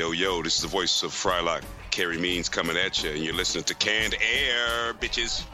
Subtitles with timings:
[0.00, 3.34] Yo, yo, this is the voice of Frylock, Carey Means coming at you, and you're
[3.34, 5.44] listening to Canned Air, bitches.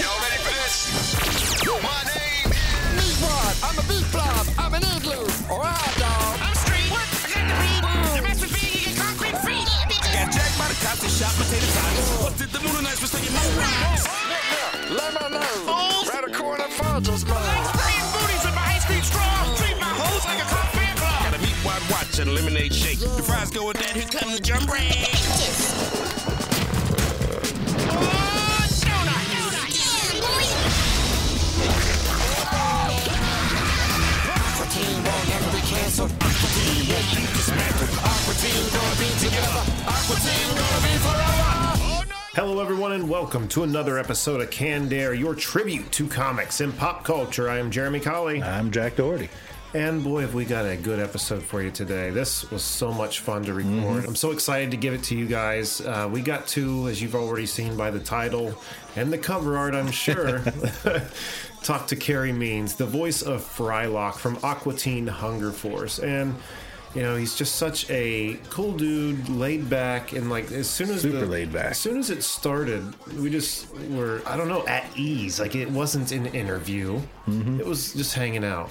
[0.00, 1.60] Y'all ready for this?
[1.68, 3.20] My name is.
[3.20, 5.28] Meatwad, I'm a beef blob, I'm an igloo.
[5.52, 6.40] Alright, dog.
[6.40, 6.88] I'm straight.
[6.88, 7.04] What?
[7.04, 8.16] I got the beat.
[8.16, 9.60] You mess with me, you get concrete free.
[9.60, 12.24] Got jacked by the cops and shot potato tots.
[12.24, 14.17] What did the moon and ice was taking my
[22.18, 22.98] meatwad watch and a lemonade shake.
[22.98, 24.82] The fries go with that, here comes the jump break.
[27.90, 28.18] Oh,
[28.82, 29.18] donut.
[34.30, 36.12] Aqua Teen won't never be canceled.
[36.12, 37.90] Aqua Teen won't dismantled.
[37.98, 39.62] Aqua Teen gonna be together.
[39.86, 41.44] Aqua Teen gonna be forever.
[42.34, 46.76] Hello, everyone, and welcome to another episode of Canned Air, your tribute to comics and
[46.76, 47.50] pop culture.
[47.50, 49.28] I am Jeremy Colley, I'm Jack Doherty.
[49.74, 52.08] And boy, have we got a good episode for you today.
[52.08, 54.06] This was so much fun to record.
[54.06, 55.82] I'm so excited to give it to you guys.
[55.82, 58.54] Uh, we got to, as you've already seen by the title
[58.96, 60.42] and the cover art, I'm sure,
[61.62, 66.34] talk to Carey Means, the voice of Frylock from Aqua Teen Hunger Force, and.
[66.94, 71.02] You know, he's just such a cool dude, laid back, and like as soon as
[71.02, 71.72] Super the, laid back.
[71.72, 72.82] As soon as it started,
[73.14, 75.38] we just were I don't know at ease.
[75.38, 77.60] Like it wasn't an interview; Mm-hmm.
[77.60, 78.70] it was just hanging out.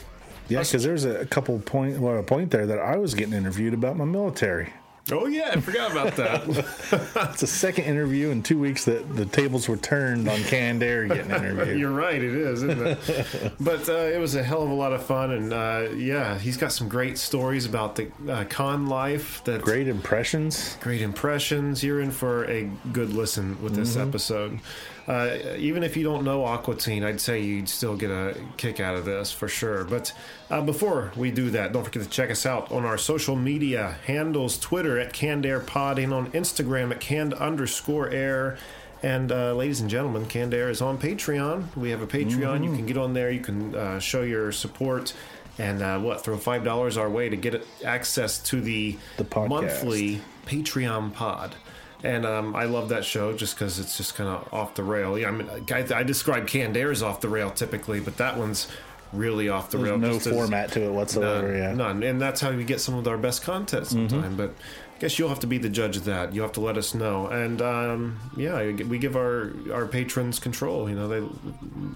[0.49, 3.73] Yeah, because there's a couple point, well, a point there that I was getting interviewed
[3.73, 4.73] about my military.
[5.09, 6.43] Oh yeah, I forgot about that.
[7.31, 11.07] It's the second interview in two weeks that the tables were turned on canned air
[11.07, 11.79] getting interviewed.
[11.79, 13.53] You're right, it is, isn't it?
[13.59, 16.57] but uh, it was a hell of a lot of fun, and uh, yeah, he's
[16.57, 19.41] got some great stories about the uh, con life.
[19.45, 20.75] That Great impressions.
[20.81, 21.83] great impressions.
[21.85, 24.59] You're in for a good listen with this episode.
[25.07, 28.81] Uh, even if you don't know Aqua Teen, I'd say you'd still get a kick
[28.81, 29.85] out of this for sure.
[29.85, 30.11] But
[30.49, 33.97] uh, before we do that, don't forget to check us out on our social media
[34.05, 38.57] handles Twitter at Canned Air Pod and on Instagram at canned underscore air.
[39.01, 41.75] And uh, ladies and gentlemen, Canned Air is on Patreon.
[41.77, 42.63] We have a Patreon.
[42.63, 43.29] You can get on there.
[43.29, 45.13] You can uh, show your support.
[45.59, 46.23] And uh, what?
[46.23, 51.55] Throw five dollars our way to get access to the, The monthly Patreon pod.
[52.03, 55.17] And um, I love that show just because it's just kind of off the rail.
[55.17, 58.37] Yeah, I mean, I, I describe Canned Air as off the rail typically, but that
[58.37, 58.67] one's
[59.13, 59.97] really off the There's rail.
[59.97, 61.47] no as- format to it whatsoever.
[61.47, 61.73] None, yeah.
[61.73, 62.03] none.
[62.03, 64.35] And that's how we get some of our best content sometimes.
[64.35, 64.51] But
[64.95, 66.33] I guess you'll have to be the judge of that.
[66.33, 67.27] You'll have to let us know.
[67.27, 70.89] And um, yeah, we give our, our patrons control.
[70.89, 71.27] You know, they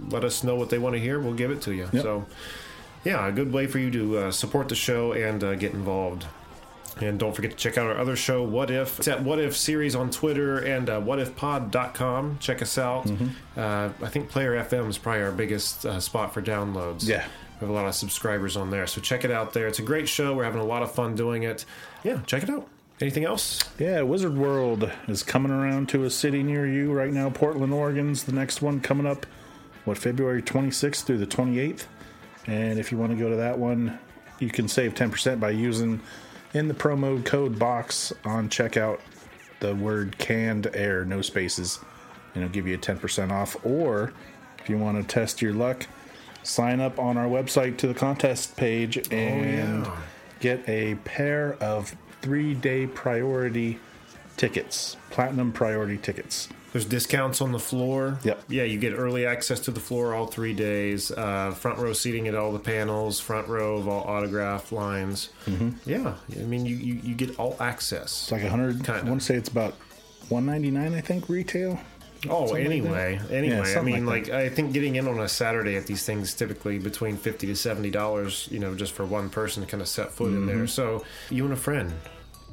[0.10, 1.20] let us know what they want to hear.
[1.20, 1.90] We'll give it to you.
[1.92, 2.02] Yep.
[2.04, 2.26] So
[3.04, 6.26] yeah, a good way for you to uh, support the show and uh, get involved.
[7.00, 9.00] And don't forget to check out our other show, What If.
[9.00, 12.38] It's at What If Series on Twitter and uh, whatifpod.com.
[12.40, 13.06] Check us out.
[13.06, 13.60] Mm-hmm.
[13.60, 17.08] Uh, I think Player FM is probably our biggest uh, spot for downloads.
[17.08, 17.26] Yeah.
[17.60, 18.88] We have a lot of subscribers on there.
[18.88, 19.68] So check it out there.
[19.68, 20.36] It's a great show.
[20.36, 21.66] We're having a lot of fun doing it.
[22.04, 22.68] Yeah, check it out.
[23.00, 23.60] Anything else?
[23.80, 27.32] Yeah, Wizard World is coming around to a city near you right now.
[27.32, 29.26] Portland, Oregon's the next one coming up.
[29.86, 31.86] What February 26th through the 28th,
[32.46, 33.98] and if you want to go to that one,
[34.38, 36.00] you can save 10% by using
[36.54, 39.00] in the promo code box on checkout
[39.62, 41.80] the word canned air, no spaces,
[42.34, 43.56] and it'll give you a 10% off.
[43.66, 44.12] Or
[44.60, 45.88] if you want to test your luck,
[46.44, 49.98] sign up on our website to the contest page oh, and yeah.
[50.40, 53.80] get a pair of three day priority
[54.36, 56.50] tickets, platinum priority tickets.
[56.72, 58.18] There's discounts on the floor.
[58.24, 58.44] Yep.
[58.48, 61.12] Yeah, you get early access to the floor all three days.
[61.12, 63.20] Uh, front row seating at all the panels.
[63.20, 65.30] Front row of all autograph lines.
[65.48, 65.90] Mm-hmm.
[65.90, 68.24] Yeah, I mean you, you, you get all access.
[68.24, 68.82] It's like a hundred.
[68.84, 69.10] I Kinda.
[69.10, 69.74] want to say it's about
[70.30, 70.94] one ninety nine.
[70.94, 71.78] I think retail.
[72.30, 73.32] Oh, Something anyway, that.
[73.34, 73.70] anyway.
[73.72, 76.34] Yeah, I mean, like like, I think getting in on a Saturday at these things
[76.36, 78.48] typically between fifty to seventy dollars.
[78.52, 80.46] You know, just for one person to kind of set foot in Mm-hmm.
[80.48, 80.68] there.
[80.68, 81.92] So you and a friend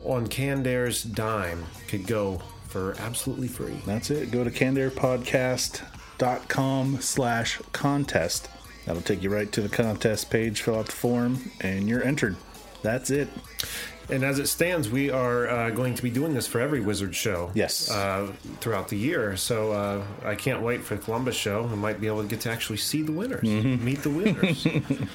[0.05, 3.81] on Canned Air's dime could go for absolutely free.
[3.87, 4.31] That's it.
[4.31, 8.49] Go to candairpodcast.com slash contest.
[8.87, 10.63] That'll take you right to the contest page.
[10.63, 12.37] Fill out the form, and you're entered.
[12.83, 13.29] That's it.
[14.11, 17.15] And as it stands, we are uh, going to be doing this for every Wizard
[17.15, 17.51] show.
[17.55, 17.91] Yes.
[17.91, 19.37] Uh, throughout the year.
[19.37, 21.65] So uh, I can't wait for the Columbus show.
[21.65, 23.85] We might be able to get to actually see the winners, Mm-hmm.
[23.85, 24.67] meet the winners.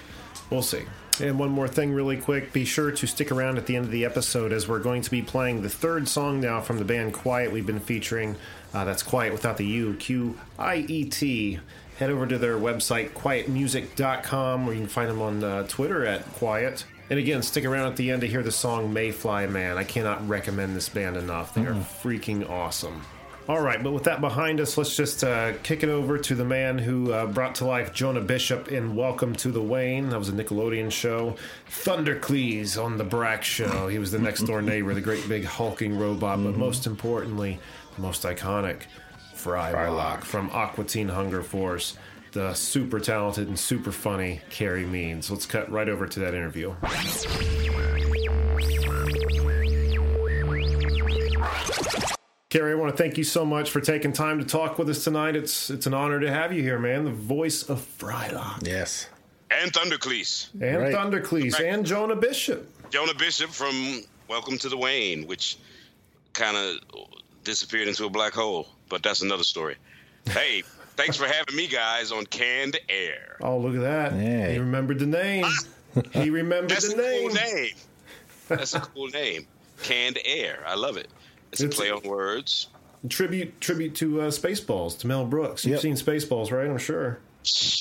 [0.51, 0.83] we'll see.
[1.21, 2.53] And one more thing, really quick.
[2.53, 5.11] Be sure to stick around at the end of the episode as we're going to
[5.11, 8.35] be playing the third song now from the band Quiet we've been featuring.
[8.73, 11.59] Uh, that's Quiet without the U, Q I E T.
[11.99, 16.25] Head over to their website, quietmusic.com, or you can find them on uh, Twitter at
[16.33, 16.85] Quiet.
[17.09, 19.77] And again, stick around at the end to hear the song Mayfly Man.
[19.77, 21.53] I cannot recommend this band enough.
[21.53, 23.03] They are freaking awesome.
[23.45, 26.45] All right, but with that behind us, let's just uh, kick it over to the
[26.45, 30.07] man who uh, brought to life Jonah Bishop in Welcome to the Wayne.
[30.09, 31.35] That was a Nickelodeon show.
[31.69, 33.89] Thundercleese on the Brak show.
[33.89, 37.59] He was the next door neighbor, the great big hulking robot, but most importantly,
[37.97, 38.83] the most iconic,
[39.35, 41.97] Frylock from Aqua Teen Hunger Force.
[42.31, 45.29] The super talented and super funny Carey Means.
[45.29, 46.73] Let's cut right over to that interview.
[52.53, 55.03] Carey, I want to thank you so much for taking time to talk with us
[55.03, 55.35] tonight.
[55.35, 57.03] It's it's an honor to have you here, man.
[57.03, 59.07] The voice of Frylock Yes.
[59.49, 60.49] And Thundercleese.
[60.61, 60.93] and Right.
[60.93, 62.69] Thundercleese and Jonah Bishop.
[62.91, 65.57] Jonah Bishop from Welcome to the Wayne, which
[66.33, 66.77] kind of
[67.43, 69.75] disappeared into a black hole, but that's another story.
[70.27, 70.61] Hey,
[70.95, 73.37] thanks for having me, guys, on Canned Air.
[73.41, 74.13] Oh, look at that!
[74.13, 74.53] Hey.
[74.53, 75.45] He remembered the name.
[75.47, 76.01] Ah!
[76.11, 77.29] he remembered That's the a name.
[77.29, 77.73] cool name.
[78.47, 79.47] That's a cool name.
[79.81, 80.63] Canned Air.
[80.67, 81.07] I love it.
[81.53, 82.67] It's a play on words.
[83.09, 85.65] Tribute tribute to uh, Spaceballs to Mel Brooks.
[85.65, 85.81] You've Yep.
[85.81, 86.69] seen Spaceballs, right?
[86.69, 87.19] I'm sure.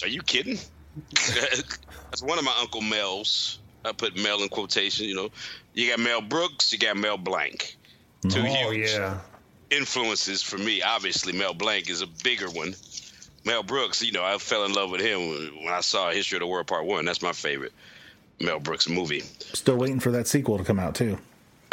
[0.03, 0.59] Are you kidding?
[1.11, 3.59] That's one of my Uncle Mel's.
[3.85, 5.07] I put Mel in quotation.
[5.07, 5.29] You know,
[5.75, 7.77] you got Mel Brooks, you got Mel Blanc.
[8.29, 9.19] Two Oh huge yeah.
[9.71, 10.83] influences for me.
[10.83, 12.75] Obviously, Mel Blanc is a bigger one.
[13.45, 15.21] Mel Brooks, you know, I fell in love with him
[15.65, 17.05] when I saw History of the World Part One.
[17.05, 17.73] That's my favorite
[18.41, 19.21] Mel Brooks movie.
[19.53, 21.19] Still waiting for that sequel to come out too.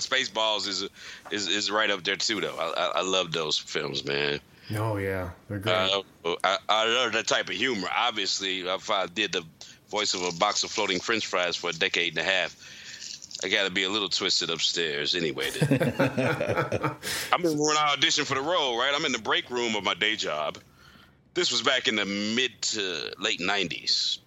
[0.00, 0.88] Spaceballs is
[1.30, 2.56] is is right up there too, though.
[2.56, 4.40] I, I, I love those films, man.
[4.76, 5.30] Oh yeah.
[5.48, 5.74] They're great.
[5.74, 6.02] Uh,
[6.44, 7.88] I, I love that type of humor.
[7.94, 9.44] Obviously, if I did the
[9.90, 12.56] voice of a box of floating French fries for a decade and a half,
[13.44, 15.50] I got to be a little twisted upstairs anyway.
[15.60, 16.94] I
[17.32, 18.92] remember when I auditioned for the role, right?
[18.94, 20.58] I'm in the break room of my day job.
[21.34, 24.18] This was back in the mid to late '90s.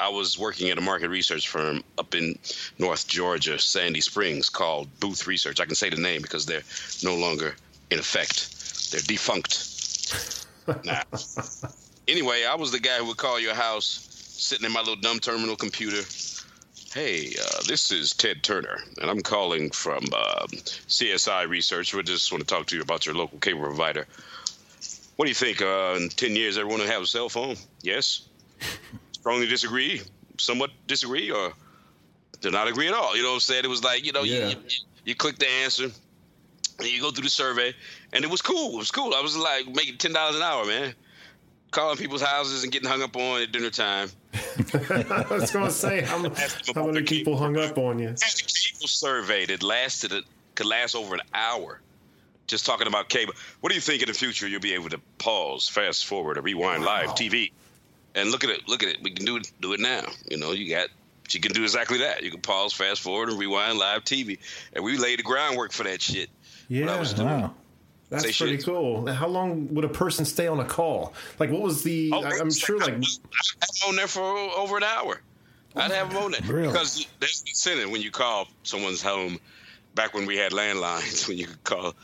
[0.00, 2.38] I was working at a market research firm up in
[2.78, 5.60] North Georgia, Sandy Springs, called Booth Research.
[5.60, 6.62] I can say the name because they're
[7.04, 7.54] no longer
[7.90, 8.92] in effect.
[8.92, 9.66] They're defunct.
[10.84, 11.02] Nah.
[12.06, 15.18] Anyway, I was the guy who would call your house, sitting in my little dumb
[15.18, 16.02] terminal computer.
[16.92, 21.92] Hey, uh, this is Ted Turner, and I'm calling from uh, CSI Research.
[21.92, 24.06] We just want to talk to you about your local cable provider.
[25.16, 25.60] What do you think?
[25.60, 27.56] Uh, in 10 years, everyone will have a cell phone?
[27.82, 28.28] Yes?
[29.20, 30.00] Strongly disagree?
[30.38, 31.30] Somewhat disagree?
[31.30, 31.52] Or
[32.40, 33.16] do not agree at all?
[33.16, 33.64] You know what I'm saying?
[33.64, 34.48] It was like, you know, Yeah.
[34.48, 35.84] you, you, you click the answer,
[36.78, 37.74] and you go through the survey,
[38.12, 38.74] and it was cool.
[38.74, 39.14] It was cool.
[39.14, 40.94] I was like making ten dollars an hour, man.
[41.70, 44.08] Calling people's houses and getting hung up on at dinner time.
[44.34, 46.18] I was going to say how,
[46.74, 48.08] how many people hung up on you.
[48.08, 50.24] Cable survey that lasted it
[50.56, 51.80] could last over an hour.
[52.48, 53.34] Just talking about cable.
[53.60, 56.40] What do you think in the future you'll be able to pause, fast forward, or
[56.40, 57.52] rewind live TV?
[58.14, 58.68] And look at it.
[58.68, 58.98] Look at it.
[59.02, 59.50] We can do it.
[59.60, 60.02] Do it now.
[60.28, 60.88] You know, you got.
[61.30, 62.24] You can do exactly that.
[62.24, 64.38] You can pause, fast forward, and rewind live TV.
[64.72, 66.28] And we laid the groundwork for that shit.
[66.68, 67.28] Yeah, I was doing.
[67.28, 67.54] Wow.
[68.08, 68.66] that's say pretty shit.
[68.66, 69.06] cool.
[69.06, 71.14] How long would a person stay on a call?
[71.38, 72.10] Like, what was the?
[72.12, 75.20] Oh, I, I'm sure, like, I'd have them on there for over an hour.
[75.76, 76.66] I'd have them on there Really?
[76.66, 79.38] because there's an incentive when you call someone's home.
[79.94, 81.94] Back when we had landlines, when you could call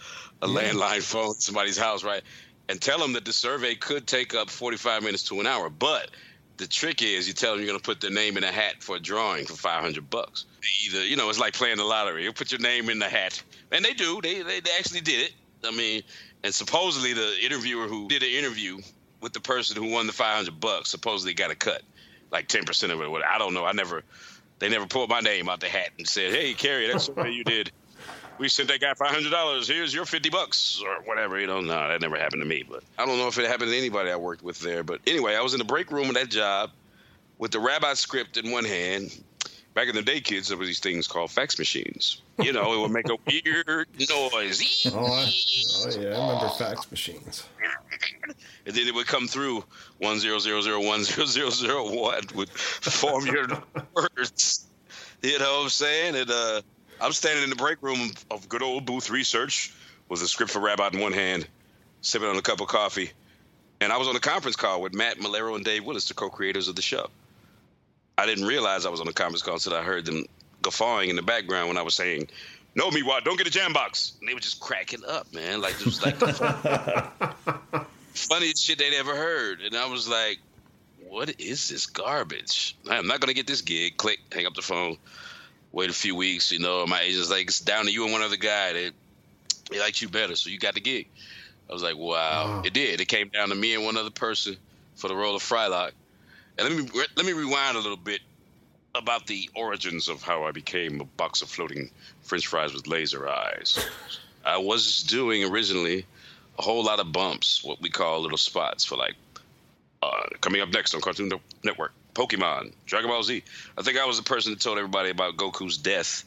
[0.42, 2.22] a landline phone somebody's house, right,
[2.68, 5.70] and tell them that the survey could take up 45 minutes to an hour.
[5.70, 6.10] But
[6.56, 8.82] the trick is, you tell them you're going to put their name in a hat
[8.82, 10.46] for a drawing for 500 bucks.
[10.84, 12.24] Either, you know, it's like playing the lottery.
[12.24, 14.20] You put your name in the hat, and they do.
[14.22, 15.32] They they, they actually did it.
[15.64, 16.02] I mean,
[16.42, 18.78] and supposedly the interviewer who did the interview
[19.20, 21.82] with the person who won the 500 bucks supposedly got a cut,
[22.30, 23.22] like 10% of it.
[23.24, 23.64] I don't know.
[23.64, 24.02] I never,
[24.58, 27.44] they never pulled my name out the hat and said, "Hey, Carey, that's what you
[27.44, 27.70] did.
[28.38, 29.68] We sent that guy 500 dollars.
[29.68, 32.64] Here's your 50 bucks or whatever." You know, no, that never happened to me.
[32.68, 34.82] But I don't know if it happened to anybody I worked with there.
[34.82, 36.70] But anyway, I was in the break room of that job
[37.38, 39.22] with the rabbi script in one hand.
[39.74, 42.22] Back in the day, kids, there were these things called fax machines.
[42.38, 44.86] You know, it would make a weird noise.
[44.90, 45.30] oh, I,
[45.84, 47.44] oh yeah, I remember fax machines.
[48.64, 49.64] and then it would come through
[49.98, 53.46] one zero zero zero one zero zero zero one would form your
[53.94, 54.66] words.
[55.22, 56.16] You know what I'm saying?
[56.16, 56.62] And uh,
[57.00, 59.72] I'm standing in the break room of good old booth research
[60.08, 61.46] with a script for Rabbot in one hand,
[62.00, 63.10] sipping on a cup of coffee,
[63.80, 66.68] and I was on a conference call with Matt Maiellaro and Dave Willis, the co-creators
[66.68, 67.08] of the show.
[68.18, 70.24] I didn't realize I was on a conference call until I heard them
[70.62, 72.28] guffawing in the background when I was saying,
[72.74, 73.24] "No, me, what?
[73.24, 75.60] Don't get a jam box." And they were just cracking up, man.
[75.60, 76.16] Like it was like
[78.14, 79.60] funniest shit they'd ever heard.
[79.60, 80.38] And I was like,
[81.08, 82.76] what is this garbage?
[82.88, 83.96] I'm not going to get this gig.
[83.96, 84.96] Click, hang up the phone.
[85.76, 86.86] Wait a few weeks, you know.
[86.86, 88.72] My agent's like, it's down to you and one other guy.
[88.72, 88.90] They,
[89.70, 91.06] they liked you better, so you got the gig.
[91.68, 92.62] I was like, wow.
[92.64, 93.02] It did.
[93.02, 94.56] It came down to me and one other person
[94.94, 95.90] for the role of Frylock.
[96.56, 98.22] And let me let me rewind a little bit
[98.94, 101.90] about the origins of how I became a box of floating
[102.22, 103.78] French fries with laser eyes.
[104.46, 106.06] I was doing originally
[106.58, 109.16] a whole lot of bumps, what we call little spots for like
[110.00, 111.30] uh, coming up next on Cartoon
[111.62, 113.42] Network, Pokemon, Dragon Ball Z.
[113.76, 116.24] I think I was the person that told everybody about Goku's death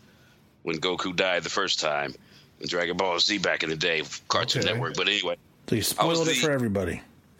[0.61, 2.13] when Goku died the first time
[2.59, 4.71] in Dragon Ball Z back in the day, Cartoon Okay.
[4.71, 4.95] Network.
[4.95, 5.35] But anyway,
[5.67, 7.01] So you spoiled it the- for everybody.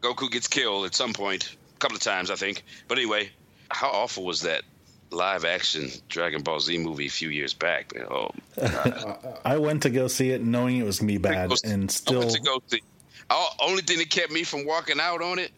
[0.00, 2.64] Goku gets killed at some point, a couple of times, I think.
[2.88, 3.30] But anyway,
[3.70, 4.62] how awful was that
[5.10, 7.94] live action Dragon Ball Z movie a few years back?
[7.94, 8.06] Man?
[8.10, 8.30] Oh,
[9.44, 12.20] I went to go see it knowing it was gonna be bad, and I still
[12.20, 12.80] went to go see.
[13.28, 15.52] Oh, only thing that kept me from walking out on it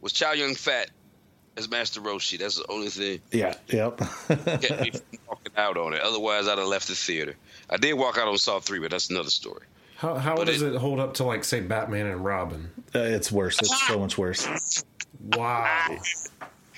[0.00, 0.90] was Chow Yun Fat
[1.56, 2.38] as Master Roshi.
[2.38, 3.98] That's the only thing yeah, yep.
[3.98, 6.00] that kept me from walking out on it.
[6.00, 7.34] Otherwise, I'd have left the theater.
[7.70, 9.66] I did walk out on Saw 3, but that's another story.
[9.96, 12.70] How, how But does it- it, hold up to like say Batman and Robin?
[12.94, 13.58] Uh, it's worse.
[13.58, 14.84] It's so much worse.
[15.32, 15.96] Wow.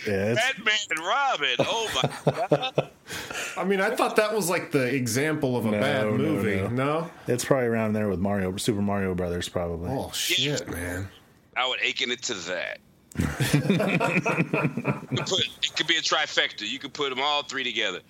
[0.07, 1.57] Yeah, Batman and Robin.
[1.59, 1.91] Oh
[2.27, 2.91] my god.
[3.59, 6.57] I mean, I thought that was like the example of a No, bad movie.
[6.63, 6.69] no.
[6.69, 7.11] No?
[7.27, 9.91] it's probably around there with Mario, Super Mario Brothers, probably.
[9.91, 11.11] Oh shit, man.
[11.55, 12.79] I would akin it to that.
[13.19, 16.69] You could put, it could be a trifecta.
[16.69, 18.01] You could put them all three together.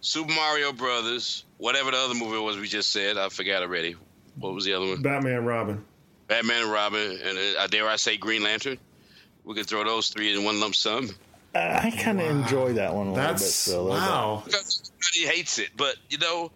[0.00, 3.96] Super Mario Brothers, whatever the other movie was we just said, I forgot already.
[4.38, 5.02] What was the other one?
[5.02, 5.84] Batman Robin.
[6.28, 8.78] Batman and Robin, and uh, dare I say Green Lantern.
[9.44, 11.10] We could throw those three in one lump sum.
[11.54, 13.30] I kind of enjoy that one a little bit.
[13.40, 14.08] That's Still, a little bit.
[14.08, 14.42] wow.
[14.46, 16.52] Because everybody hates it, but you know,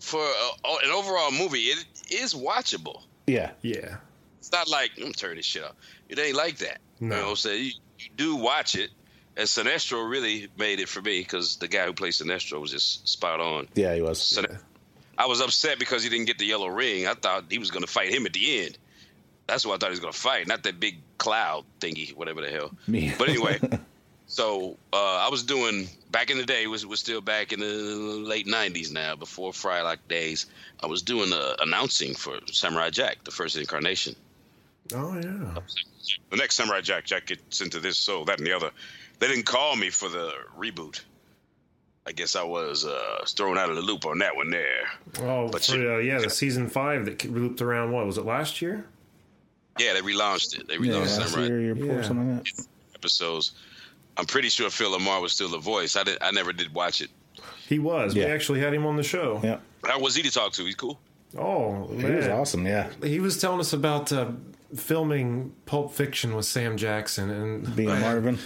[0.00, 3.02] for uh, an overall movie, it is watchable.
[3.28, 3.96] Yeah, Yeah.
[4.40, 5.72] It's not like I'm turning this shit off.
[6.10, 6.78] It ain't like that.
[7.00, 7.06] No.
[7.06, 7.64] You know what I'm saying?
[7.64, 8.90] You, you do watch it.
[9.36, 13.08] And Sinestro really made it for me because the guy who played Sinestro was just
[13.08, 13.66] spot on.
[13.74, 14.22] yeah, he was.
[14.22, 14.46] Sin-
[15.18, 17.06] I was upset because he didn't get the yellow ring.
[17.06, 18.78] I thought he was going to fight him at the end.
[19.46, 22.40] That's what I thought he was going to fight, not that big cloud thingy, whatever
[22.40, 22.70] the hell.
[22.86, 23.12] Me.
[23.18, 23.60] But anyway,
[24.26, 26.66] so uh, I was doing back in the day.
[26.66, 30.46] Was was still back in the late '90s now, before Frylock days.
[30.82, 34.16] I was doing uh, announcing for Samurai Jack, the first incarnation.
[34.92, 35.54] Oh yeah.
[36.30, 38.70] The next Samurai Jack, Jack gets into this, so that and the other.
[39.18, 41.00] They didn't call me for the reboot.
[42.06, 44.84] I guess I was uh, thrown out of the loop on that one there.
[45.20, 47.92] Oh, But for, you- uh, yeah, the season five that looped around.
[47.92, 48.84] What was it last year?
[49.78, 50.68] Yeah, they relaunched it.
[50.68, 52.02] They relaunched last Samurai year, year Yeah.
[52.02, 52.66] something like that.
[52.94, 53.52] episodes.
[54.18, 55.96] I'm pretty sure Phil LaMarr was still the voice.
[55.96, 56.18] I did.
[56.20, 57.08] I never did watch it.
[57.66, 58.14] He was.
[58.14, 58.26] Yeah.
[58.26, 59.40] We actually had him on the show.
[59.42, 60.64] Yeah, How was he to talk to?
[60.64, 61.00] He's cool.
[61.36, 62.64] Oh he was awesome.
[62.66, 64.28] Yeah, He was telling us about uh,
[64.76, 68.38] filming Pulp Fiction with Sam Jackson, and being Marvin.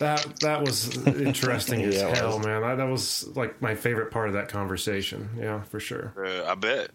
[0.00, 2.46] that that was interesting as Yeah, it hell, was.
[2.46, 2.62] man.
[2.62, 5.28] That, that was like my favorite part of that conversation.
[5.38, 6.12] Yeah, for sure.
[6.18, 6.90] Uh, I bet.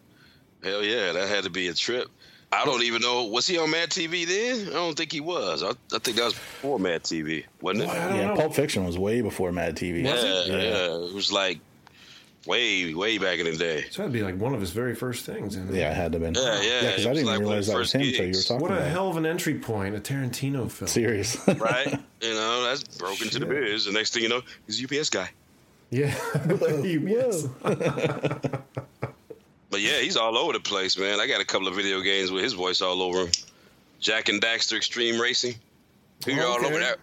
[0.64, 2.08] Hell yeah, that had to be a trip.
[2.52, 3.26] I don't even know.
[3.26, 4.70] Was he on Mad TV then?
[4.70, 5.62] I don't think he was.
[5.62, 7.88] I, I think that was before Mad TV, wasn't it?
[7.90, 8.36] Well, Yeah, know.
[8.36, 10.04] Pulp Fiction was way before Mad TV.
[10.04, 10.48] yeah, it?
[10.48, 11.60] yeah, It was like
[12.46, 13.86] way, way back in the day.
[13.92, 15.56] So that'd be like one of his very first things.
[15.56, 16.42] And Yeah, it had to have been.
[16.42, 18.62] Yeah, yeah, because it I didn't like realize that was him until you were talking
[18.62, 20.88] what a about hell of an entry point, a Tarantino film.
[20.88, 21.36] Serious.
[21.48, 21.88] Right?
[22.22, 23.86] you know, that's broken to the biz.
[23.86, 25.30] The next thing you know, he's a UPS guy.
[25.92, 26.16] Yeah.
[26.84, 27.48] yes.
[29.72, 31.20] But yeah, he's all over the place, man.
[31.20, 33.30] I got a couple of video games with his voice all over him.
[34.00, 35.54] Jak and Daxter Extreme Racing.
[36.26, 36.66] You're all Okay.
[36.66, 36.98] over that.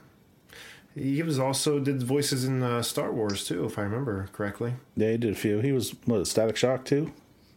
[0.96, 4.74] He was also did voices in uh, Star Wars too, if I remember correctly.
[4.96, 5.60] Yeah, he did a few.
[5.60, 7.12] He was what Static Shock too.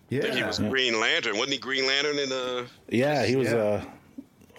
[0.09, 0.19] Yeah.
[0.19, 1.37] I think he was Green Lantern.
[1.37, 3.49] Wasn't he Green Lantern in uh, Yeah, he was.
[3.49, 3.57] Yeah.
[3.57, 3.85] uh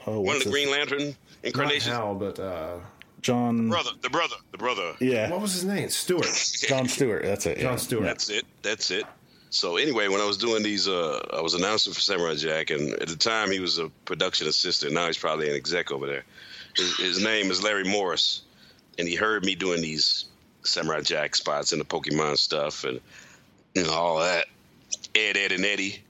[0.06, 1.88] Oh, one of the his Green Lantern incarnations.
[1.88, 1.94] Not incarnations?
[1.94, 2.78] Hal, but uh,
[3.20, 3.68] John?
[3.68, 4.94] Brother, the brother, the brother.
[4.98, 5.90] Yeah, what was his name?
[5.90, 6.24] Stewart.
[6.68, 7.22] John Stewart.
[7.22, 7.58] That's it.
[7.58, 7.76] John yeah.
[7.76, 8.04] Stewart.
[8.04, 8.46] That's it.
[8.62, 9.04] That's it.
[9.50, 12.92] So anyway, when I was doing these, uh, I was announcing for Samurai Jack, and
[12.94, 14.92] at the time he was a production assistant.
[14.94, 16.24] Now he's probably an exec over there.
[16.76, 18.42] His, his name is Larry Morris,
[19.00, 20.26] and he heard me doing these
[20.62, 23.00] Samurai Jack spots and the Pokemon stuff, and
[23.74, 24.44] you know all that.
[25.14, 26.02] Ed, Ed, and Eddie.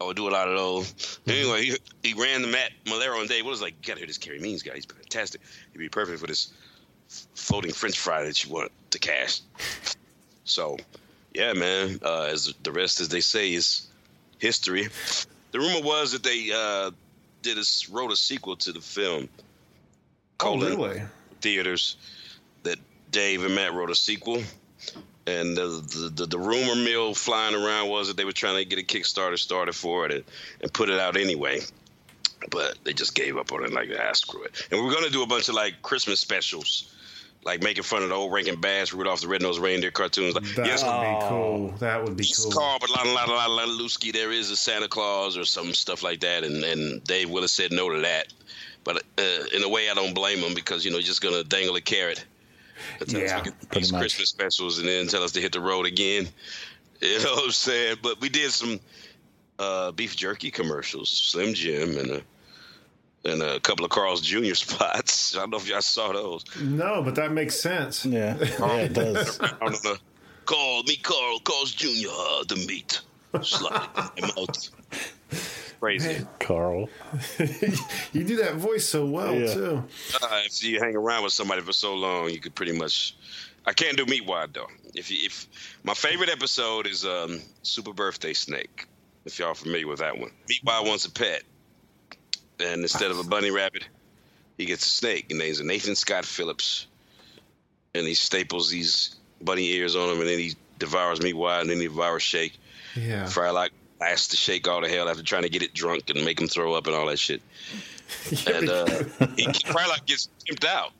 [0.00, 1.20] I would do a lot of those.
[1.26, 3.42] Anyway, he, he ran the Matt Maiellaro on day.
[3.42, 3.74] What was like?
[3.82, 4.74] You gotta hear this Carey Means guy.
[4.74, 5.42] He's fantastic.
[5.72, 6.52] He'd be perfect for this
[7.34, 9.42] floating French fry that you want to cast.
[10.44, 10.78] So,
[11.34, 12.00] yeah, man.
[12.02, 13.88] Uh, as the rest, as they say, is
[14.38, 14.88] history.
[15.52, 16.92] The rumor was that they uh,
[17.42, 19.28] did a, wrote a sequel to the film.
[19.38, 19.48] Oh,
[20.38, 21.02] Colon really?
[21.42, 21.96] theaters.
[23.10, 24.42] That Dave and Matt wrote a sequel,
[25.26, 28.64] and the, the the the rumor mill flying around was that they were trying to
[28.64, 30.24] get a Kickstarter started for it and,
[30.62, 31.60] and put it out anyway.
[32.50, 34.66] But they just gave up on it like ah screw it.
[34.70, 36.94] And we we're gonna do a bunch of like Christmas specials,
[37.44, 40.34] like making fun of the old Rankin Bass, Rudolph the Red-Nosed Reindeer cartoons.
[40.34, 41.68] Like, That yes, would be cool.
[41.78, 42.52] That would be it's cool.
[42.52, 46.02] called, but lot la lot la Lusky, there is a Santa Claus or some stuff
[46.02, 48.32] like that, and and Dave Willis said no to that.
[48.82, 51.44] But uh, in a way, I don't blame him because you know you're just gonna
[51.44, 52.24] dangle a carrot.
[53.00, 54.00] And tell us Yeah, we get pretty these much.
[54.00, 56.28] Christmas specials and then tell us to hit the road again.
[57.02, 57.96] You know what I'm saying?
[58.02, 58.78] But we did some
[59.58, 62.22] uh, beef jerky commercials, Slim Jim, and a
[63.24, 64.52] and a couple of Carl's Jr.
[64.54, 65.34] spots.
[65.34, 66.44] I don't know if y'all saw those.
[66.60, 68.04] No, but that makes sense.
[68.04, 69.40] Yeah, yeah, it does.
[69.40, 69.94] I don't know.
[70.44, 72.10] Call me Carl, Carl's Jr.
[72.10, 73.00] uh, the meat.
[73.42, 74.70] Slide it in my mouth.
[75.80, 76.26] Crazy.
[76.38, 76.88] Carl.
[78.12, 79.54] You do that voice so well Yeah.
[79.54, 79.84] too.
[80.22, 83.16] Uh, if you hang around with somebody for so long, you could pretty much.
[83.66, 84.66] I can't do meat wad though.
[84.94, 85.46] If you, if
[85.84, 88.86] my favorite episode is um, Super Birthday Snake.
[89.26, 91.42] If y'all familiar with that one, meat wad wants a pet,
[92.58, 93.84] and instead of a bunny rabbit,
[94.58, 95.26] he gets a snake.
[95.30, 96.86] And names it Nathan Scott Phillips,
[97.94, 101.70] and he staples these bunny ears on him, and then he devours meat wad, and
[101.70, 102.58] then he devours shake.
[102.96, 103.26] Yeah.
[103.26, 103.50] Fry
[104.00, 106.40] like blasts the shake all to hell after trying to get it drunk and make
[106.40, 107.42] him throw up and all that shit.
[108.46, 108.86] and uh,
[109.36, 110.92] he Frylock gets pimped out.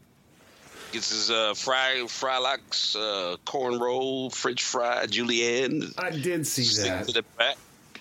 [0.93, 5.93] Gets his uh, fry Frylock's uh, cornroll, French fry, julienne.
[5.99, 7.07] I did see that.
[7.07, 7.57] to the back,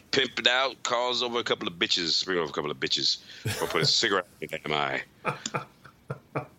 [0.09, 3.19] pimp it out, calls over a couple of bitches, bring over a couple of bitches,
[3.61, 5.01] or put a cigarette in damn eye.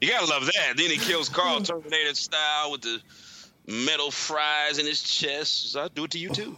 [0.00, 0.76] You gotta love that.
[0.76, 3.00] Then he kills Carl Terminator style with the
[3.66, 5.72] metal fries in his chest.
[5.72, 6.56] So I'll do it to you too.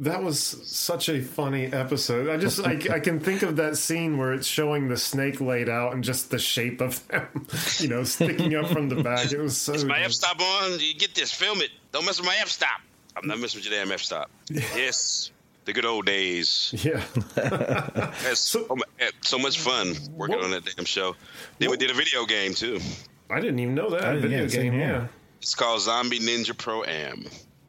[0.00, 2.30] That was such a funny episode.
[2.30, 5.68] I just I, I can think of that scene where it's showing the snake laid
[5.68, 7.46] out and just the shape of them,
[7.78, 9.30] you know, sticking up from the back.
[9.30, 9.74] It was so.
[9.74, 10.06] Is my good.
[10.06, 10.80] F stop on?
[10.80, 11.68] You get this, film it.
[11.92, 12.80] Don't mess with my F stop.
[13.14, 14.30] I'm not messing with your damn F stop.
[14.48, 15.30] yes,
[15.66, 16.74] the good old days.
[16.82, 17.04] Yeah.
[17.34, 18.66] That's so,
[18.98, 21.14] had eh, so much fun working What- on that damn show.
[21.58, 22.80] Then we did a video game too.
[23.28, 24.02] I didn't even know that.
[24.04, 25.06] I didn't- video yeah, game, yeah.
[25.42, 27.26] It's called Zombie Ninja Pro Am.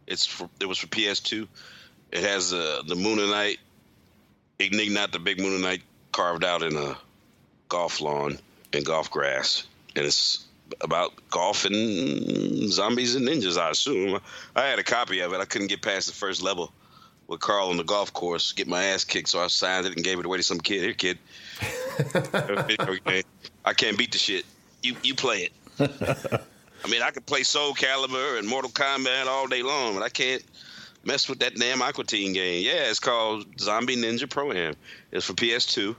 [0.08, 1.48] It's for, it was for PS2.
[2.12, 3.58] It has uh, the Mooninite,
[4.60, 6.98] Ignite, the big Mooninite carved out in a
[7.70, 8.38] golf lawn
[8.74, 9.66] and golf grass,
[9.96, 10.46] and it's
[10.82, 13.58] about golf and zombies and ninjas.
[13.58, 14.20] I assume
[14.56, 15.40] I had a copy of it.
[15.40, 16.72] I couldn't get past the first level
[17.32, 20.04] with Carl on the golf course, get my ass kicked, so I signed it and
[20.04, 20.82] gave it away to some kid.
[20.82, 21.18] Here, kid.
[23.64, 24.46] I can't beat the shit.
[24.84, 25.54] You you play it.
[26.84, 30.10] I mean, I could play Soul Calibur and Mortal Kombat all day long, but I
[30.10, 30.44] can't
[31.04, 32.64] mess with that damn Aqua Teen game.
[32.66, 34.76] Yeah, it's called Zombie Ninja Pro Am.
[35.12, 35.96] It's for PS2.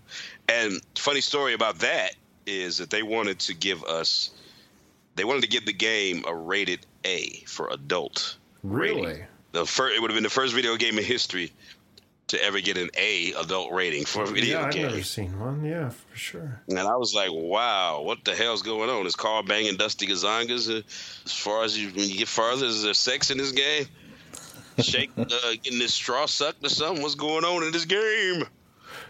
[0.49, 2.15] And funny story about that
[2.47, 4.31] is that they wanted to give us,
[5.17, 8.37] they wanted to give the game a rated A for adult.
[8.63, 9.07] Really?
[9.07, 9.27] rating.
[9.53, 11.53] The first, it would have been the first video game in history
[12.29, 14.87] to ever get an A adult rating for a video yeah, I've game.
[14.87, 15.63] never seen one.
[15.63, 16.63] Yeah, for sure.
[16.69, 19.07] And I was like, wow, what the hell's going on?
[19.07, 20.71] Is Carl banging Dusty Gozongas?
[20.71, 20.83] Uh,
[21.27, 23.87] as far as you, when you get farther, is there sex in this game?
[24.83, 25.27] Shake, uh,
[25.63, 27.03] getting this straw sucked or something?
[27.03, 28.45] What's going on in this game?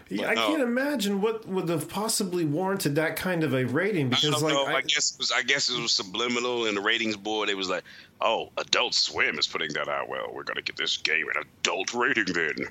[0.09, 0.47] Yeah, I no.
[0.47, 4.43] can't imagine what would have possibly warranted that kind of a rating I because, don't
[4.43, 4.67] like.
[4.67, 5.31] I, I- guess it was.
[5.31, 7.49] I guess it was subliminal in the ratings board.
[7.49, 7.83] It was like,
[8.21, 10.09] "Oh, Adult Swim is putting that out.
[10.09, 12.67] Well, we're gonna get this game an adult rating then."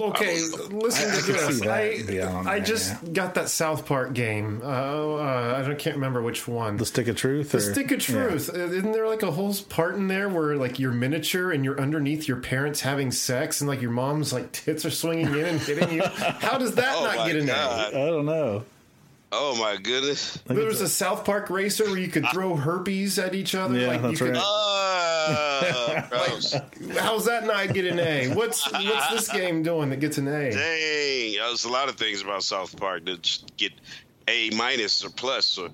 [0.00, 1.62] Okay, listen I- I to can this.
[1.62, 3.10] I, I that, just yeah.
[3.10, 4.60] got that South Park game.
[4.62, 6.76] Uh, uh, I don't, can't remember which one.
[6.76, 7.52] The stick of truth.
[7.52, 8.50] The Stick of Truth.
[8.54, 11.80] Uh, Isn't there like a whole part in there where like you're miniature and you're
[11.80, 15.60] underneath your parents having sex and like your mom's like tits are swinging in and
[15.60, 16.02] hitting you?
[16.04, 17.94] How does that Oh not get in god!
[17.94, 18.64] I don't know.
[19.30, 20.38] Oh my goodness!
[20.48, 20.54] A?
[20.54, 23.78] There was a South Park racer where you could throw herpes at each other.
[23.78, 24.42] Yeah, like that's you could, right.
[25.28, 26.54] Oh, gross.
[26.98, 28.28] How's that not get an A?
[28.34, 30.50] What's what's this game doing that gets an A?
[30.50, 33.72] Dang, there's a lot of things about South Park that get
[34.28, 35.70] A minus or plus or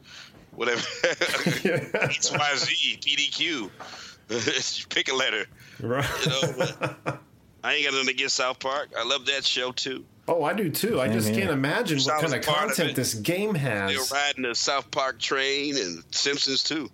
[0.52, 0.82] whatever.
[1.04, 4.88] X Y Z PDQ.
[4.88, 5.46] Pick a letter.
[5.80, 6.08] Right.
[6.24, 7.20] You know, but
[7.62, 8.90] I ain't got nothing against South Park.
[8.98, 10.04] I love that show too.
[10.26, 11.00] Oh, I do too.
[11.00, 11.40] I just here.
[11.40, 13.90] can't imagine what kind of part of content this game has.
[13.90, 16.90] They're riding the South Park train and Simpsons too.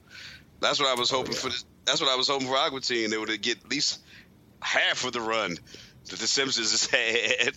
[0.60, 1.48] That's what I was hoping oh, for.
[1.48, 3.10] This, that's what I was hoping for Aqua Teen.
[3.10, 4.00] They would get at least
[4.62, 5.56] half of the run
[6.08, 7.54] that the Simpsons has had.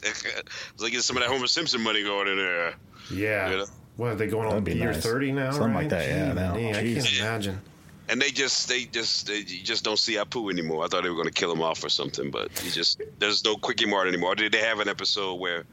[0.75, 2.73] so they get some of that Homer Simpson money going in there.
[3.11, 3.49] Yeah.
[3.51, 3.65] You know?
[3.97, 5.03] What are they going on That'd be year nice.
[5.03, 5.51] thirty now?
[5.51, 5.79] Something right?
[5.81, 6.55] like that, yeah, Gee, now.
[6.55, 7.19] man, I can't Jeez.
[7.19, 7.61] imagine.
[8.09, 10.83] And they just, they just, they just don't see Apu anymore.
[10.83, 13.45] I thought they were going to kill him off or something, but you just, there's
[13.45, 14.35] no Kwik-E-Mart anymore.
[14.35, 15.63] Did they have an episode where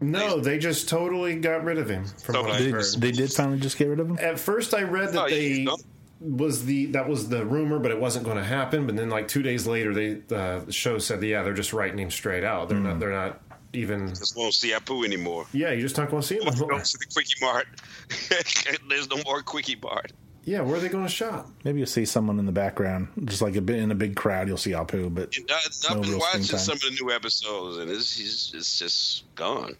[0.00, 2.04] No, they just totally got rid of him.
[2.04, 4.18] From So they- They, did finally just get rid of him.
[4.20, 5.82] At first, I read that Oh, they don't?
[6.18, 8.86] Was the that was the rumor, but it wasn't going to happen.
[8.86, 11.98] But then, like two days later, they uh, the show said, "Yeah, they're just writing
[11.98, 12.68] him straight out.
[12.68, 12.98] They're not.
[12.98, 13.42] They're not
[13.74, 14.08] even.
[14.08, 15.46] just won't see Apu anymore?
[15.52, 16.44] Yeah, you're just not going to see him.
[16.44, 17.66] Don't see the Kwik-E-Mart.
[18.88, 20.12] there's no more Kwik-E-Mart.
[20.44, 21.50] Yeah, where are they going to shop?
[21.64, 24.46] Maybe you'll see someone in the background, just like a bit in a big crowd.
[24.46, 27.90] You'll see Apu, but And I, I've been watching some of the new episodes, and
[27.90, 29.76] it's it's, it's just gone.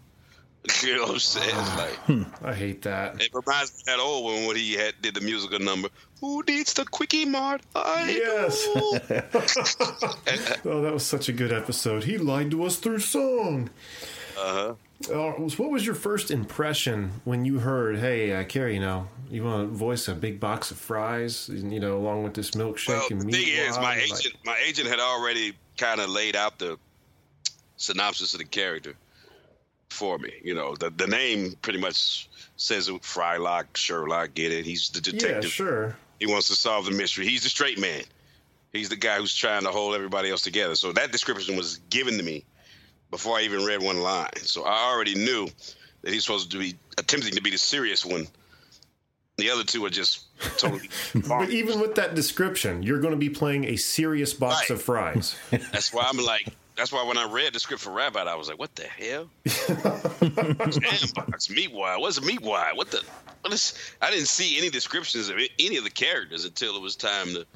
[0.83, 1.57] You know what I'm saying?
[1.57, 3.20] Like I hate that.
[3.22, 5.88] it reminds me of that old one when he had did the musical number.
[6.20, 7.61] Who needs the Kwik-E-Mart?
[7.74, 8.64] I Yes.
[10.62, 12.05] do." Oh, that was such a good episode.
[12.05, 13.70] He lied to us through song.
[14.38, 14.74] uh-huh.
[15.12, 19.44] Uh, what was your first impression when you heard, "Hey, uh, Carey, you know, you
[19.44, 23.07] want to voice a big box of fries, you know, along with this milkshake Well,
[23.11, 26.35] and the meat?" thing is, my agent, Like, my agent had already kind of laid
[26.35, 26.79] out the
[27.76, 28.94] synopsis of the character
[29.90, 30.33] for me.
[30.42, 32.94] You know, the the name pretty much says it.
[33.03, 34.64] Frylock, Sherlock, get it?
[34.64, 35.44] He's the detective.
[35.44, 35.96] yeah, sure.
[36.20, 37.27] He wants to solve the mystery.
[37.27, 38.03] He's the straight man.
[38.72, 40.75] He's the guy who's trying to hold everybody else together.
[40.75, 42.44] So that description was given to me
[43.11, 44.37] before I even read one line.
[44.37, 45.49] So I already knew
[46.03, 48.27] that he's supposed to be attempting to be the serious one.
[49.38, 50.25] The other two are just
[50.59, 50.88] totally.
[51.29, 54.70] But even with that description, you're going to be playing a serious box Right.
[54.70, 55.37] of fries.
[55.51, 56.49] That's why I'm like.
[56.76, 59.28] That's why when I read the script for Rabbot, I was like, "What the hell?
[60.70, 61.98] Jam box, meat wire.
[61.98, 62.74] What's a meat wire?
[62.74, 63.02] What the?
[63.42, 63.74] What is?
[64.02, 67.46] I didn't see any descriptions of any of the characters until it was time to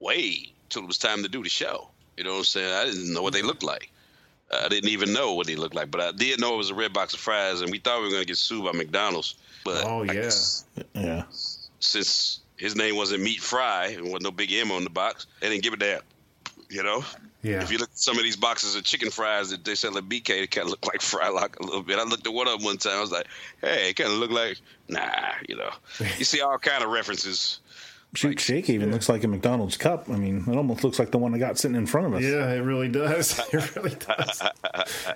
[0.00, 0.52] wait.
[0.64, 1.88] Until it was time to do the show.
[2.16, 2.72] You know what I'm saying?
[2.74, 3.90] I didn't know what they looked like.
[4.50, 6.74] I didn't even know what they looked like, but I did know it was a
[6.74, 9.34] red box of fries, and we thought we were going to get sued by McDonald's.
[9.64, 10.12] But Oh, yeah.
[10.12, 11.24] guess Yeah.
[11.80, 15.48] since his name wasn't Meat Fry and wasn't no big M on the box, they
[15.48, 16.00] didn't give a damn.
[16.70, 17.04] You know?
[17.46, 17.62] Yeah.
[17.62, 20.04] If you look at some of these boxes of chicken fries that they sell at
[20.04, 21.98] BK, they kind of look like Frylock a little bit.
[21.98, 22.98] I looked at one of them one time.
[22.98, 23.26] I was like,
[23.60, 25.70] "Hey, it kind of look like nah." You know,
[26.18, 27.60] you see all kind of references.
[28.14, 30.08] Shoot, shake even looks like a McDonald's cup.
[30.08, 32.22] I mean, it almost looks like the one I got sitting in front of us.
[32.22, 33.38] Yeah, it really does.
[33.52, 34.42] It really does.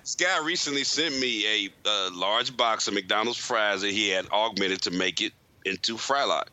[0.02, 4.28] This guy recently sent me a uh, large box of McDonald's fries that he had
[4.30, 5.32] augmented to make it
[5.64, 6.48] into Frylock,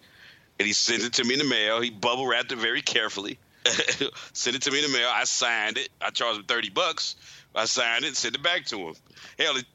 [0.59, 1.81] and he sent it to me in the mail.
[1.81, 3.39] He bubble wrapped it very carefully.
[4.33, 5.09] sent it to me in the mail.
[5.11, 5.89] I signed it.
[6.01, 7.15] I charged him thirty bucks.
[7.55, 8.93] I signed it and sent it back to him.
[9.39, 9.65] Hell, it,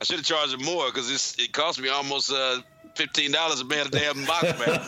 [0.00, 2.60] I should have charged him more because it cost me almost uh,
[2.94, 4.80] fifteen dollars to mail the damn box back.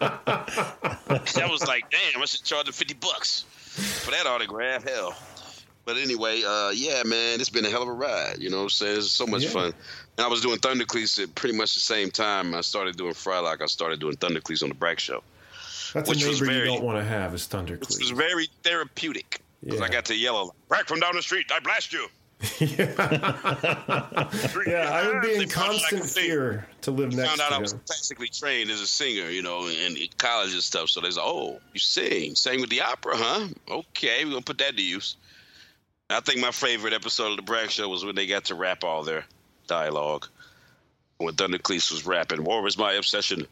[1.36, 3.42] I was like, damn, I should charge him fifty bucks
[4.04, 4.88] for that autograph.
[4.88, 5.14] Hell.
[5.86, 8.36] But anyway, uh, yeah, man, it's been a hell of a ride.
[8.38, 8.98] You know what I'm saying?
[8.98, 9.50] It's so much Yeah.
[9.50, 9.72] fun.
[10.18, 13.60] And I was doing Thundercleese at pretty much the same time I started doing Frylock.
[13.62, 15.22] I started doing Thundercleese on the Brak Show.
[15.92, 19.40] That's Which a neighbor very- you don't want to have is It was very therapeutic.
[19.62, 19.84] Because Yeah.
[19.86, 22.08] I got to yell, at Brak from down the street, I blast you.
[22.60, 22.94] yeah,
[24.90, 27.54] I would be in found out I constant fear to live next found out to
[27.56, 30.88] I was classically trained as a singer, you know, in, in college and stuff.
[30.88, 33.48] So they said, "Oh, you sing, sang with the opera, huh?
[33.68, 35.16] Okay, we're gonna put that to use."
[36.08, 38.84] I think my favorite episode of the Brak Show was when they got to rap
[38.84, 39.24] all their
[39.66, 40.26] dialogue.
[41.18, 43.46] When Thundercleese was rapping, "War was my obsession,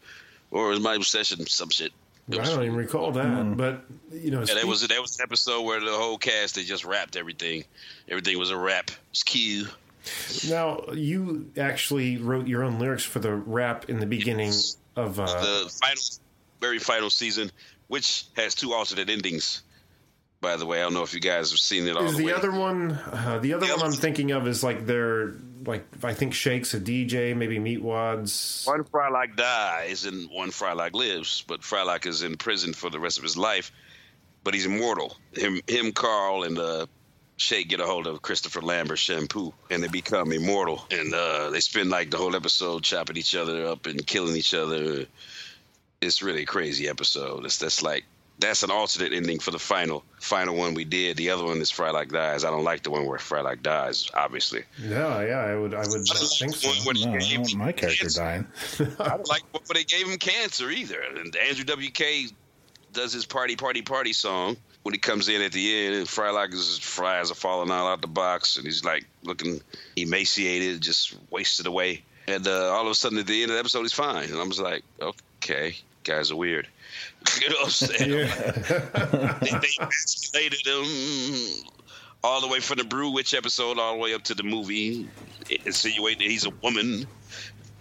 [0.49, 1.93] war was my obsession," some shit.
[2.29, 5.01] It I was- don't even recall that, but you know, yeah, that speak- was that
[5.01, 7.65] was an episode where the whole cast they just rapped everything.
[8.07, 8.91] Everything was a rap.
[9.11, 9.67] It's cute.
[10.49, 14.53] now you actually wrote your own lyrics for the rap in the beginning
[14.95, 15.19] of.
[15.19, 16.03] Uh, the final,
[16.61, 17.51] very final season,
[17.87, 19.61] which has two alternate endings.
[20.41, 22.19] By the way, I don't know if you guys have seen it all is the
[22.19, 22.33] the way.
[22.33, 22.91] other one?
[22.91, 25.33] Uh, the other The one other- I'm thinking of is like they're
[25.65, 28.65] like I think Shakes a DJ, maybe Meatwads.
[28.65, 33.17] One Frylock dies and one Frylock lives, but Frylock is in prison for the rest
[33.17, 33.71] of his life.
[34.45, 35.17] But he's immortal.
[35.33, 36.85] Him, him, Carl, and uh,
[37.35, 40.85] Shake get a hold of Christopher Lambert shampoo, and they become immortal.
[40.89, 44.53] And uh, they spend like the whole episode chopping each other up and killing each
[44.53, 45.05] other.
[46.01, 47.43] It's really a crazy episode.
[47.43, 48.05] It's that's like
[48.39, 51.17] that's an alternate ending for the final final one we did.
[51.17, 52.43] The other one is Frylock dies.
[52.43, 54.63] I don't like the one where Frylock dies, obviously.
[54.81, 56.69] Yeah, yeah, I would, I would I don't think so.
[56.85, 58.19] where No, I don't want my character cancer.
[58.19, 58.47] dying.
[58.99, 61.01] I don't like but they gave him cancer either.
[61.01, 62.31] And Andrew WK
[62.93, 66.51] does his party, party, party song when he comes in at the end, and Frylock
[66.51, 69.61] his fries are falling all out the box, and he's like looking
[69.95, 72.03] emaciated, just wasted away.
[72.27, 74.29] And uh, all of a sudden, at the end of the episode, he's fine.
[74.29, 76.67] And I was like, okay, guys are weird.
[77.41, 78.09] You know what I'm saying?
[79.41, 81.65] they, they emasculated him
[82.23, 85.07] all the way from the Brew Witch episode all the way up to the movie,
[85.65, 87.05] insinuating that he's a woman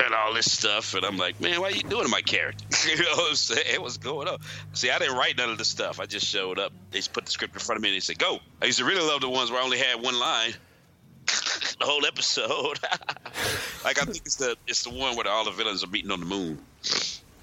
[0.00, 0.94] and all this stuff.
[0.94, 2.64] And I'm like, man, why are you doing to my character?
[2.88, 3.80] you know what I'm saying?
[3.80, 4.38] What's going on?
[4.72, 6.00] See, I didn't write none of this stuff.
[6.00, 6.72] I just showed up.
[6.90, 8.38] They just put the script in front of me and they said, go.
[8.62, 10.54] I used to really love the ones where I only had one line.
[11.26, 12.78] the whole episode.
[13.84, 16.20] like I think it's the it's the one where all the villains are meeting on
[16.20, 16.58] the moon.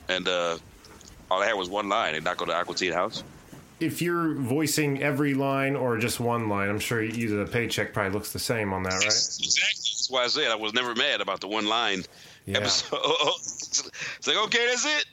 [0.08, 0.58] And uh
[1.31, 2.13] all I had was one line.
[2.13, 3.23] They knock on the Aqua Teen house.
[3.79, 8.13] If you're voicing every line or just one line, I'm sure either the paycheck probably
[8.13, 9.03] looks the same on that, right?
[9.03, 9.43] Exactly.
[9.49, 12.03] That's why I said I was never mad about the one line
[12.45, 12.57] Yeah.
[12.59, 12.99] episode.
[13.01, 15.05] it's like, okay, that's it.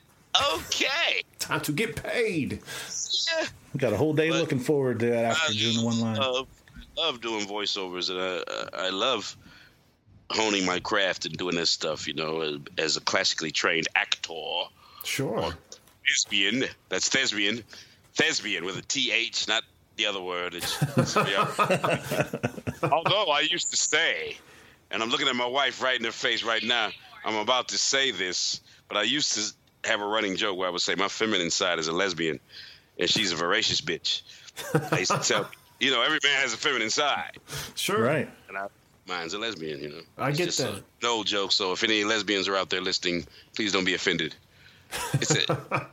[0.54, 1.22] Okay.
[1.40, 2.60] Time to get paid.
[3.36, 3.46] Yeah.
[3.74, 6.00] We got a whole day But- looking forward to that after I doing the one
[6.00, 6.16] line.
[6.16, 6.46] Love,
[6.96, 9.36] love doing voiceovers, and I, I love
[10.30, 14.32] honing my craft and doing this stuff, you know, as a classically trained actor.
[15.04, 15.52] Sure.
[16.08, 16.64] Thespian.
[16.88, 17.62] That's thespian.
[18.14, 19.62] Thespian with a TH, not
[19.96, 20.54] the other word.
[20.54, 22.26] It's, it's- yeah.
[22.90, 24.36] Although I used to say,
[24.90, 26.90] and I'm looking at my wife right in her face right now,
[27.24, 30.70] I'm about to say this, but I used to have a running joke where I
[30.70, 32.38] would say my feminine side is a lesbian
[32.98, 34.22] and she's a voracious bitch.
[34.92, 37.38] I used to tell, you know, every man has a feminine side.
[37.74, 38.02] Sure.
[38.02, 38.28] Right.
[38.48, 38.66] And I,
[39.08, 40.00] mine's a lesbian, you know.
[40.18, 40.82] I It's get just that.
[41.02, 41.52] no joke.
[41.52, 43.24] So if any lesbians are out there listening,
[43.56, 44.34] please don't be offended.
[45.14, 45.86] It's a,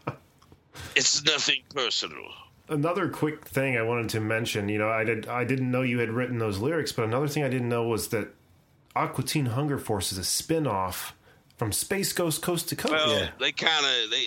[0.96, 2.24] it's nothing personal.
[2.68, 6.00] Another quick thing I wanted to mention, you know, I did I didn't know you
[6.00, 8.30] had written those lyrics, but another thing I didn't know was that
[8.96, 11.16] Aqua Teen Hunger Force is a spin-off
[11.58, 12.94] from Space Ghost Coast to Coast.
[12.94, 13.30] Well, Yeah.
[13.40, 14.24] they kind of they.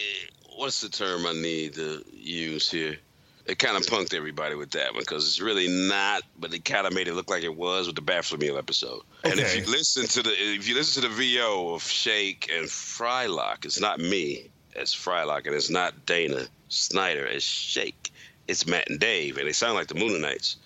[0.57, 2.97] What's the term I need to use here?
[3.47, 6.87] They kind of punked everybody with that one because it's really not, but they kind
[6.87, 9.01] of made it look like it was with the Baffler Meal episode.
[9.25, 12.67] And if you listen to the if you listen to the VO of Shake and
[12.67, 18.11] Frylock, it's not me as Frylock, and it's not Dana Snyder as Shake.
[18.49, 20.57] It's Matt and Dave, and they sound like the Mooninites.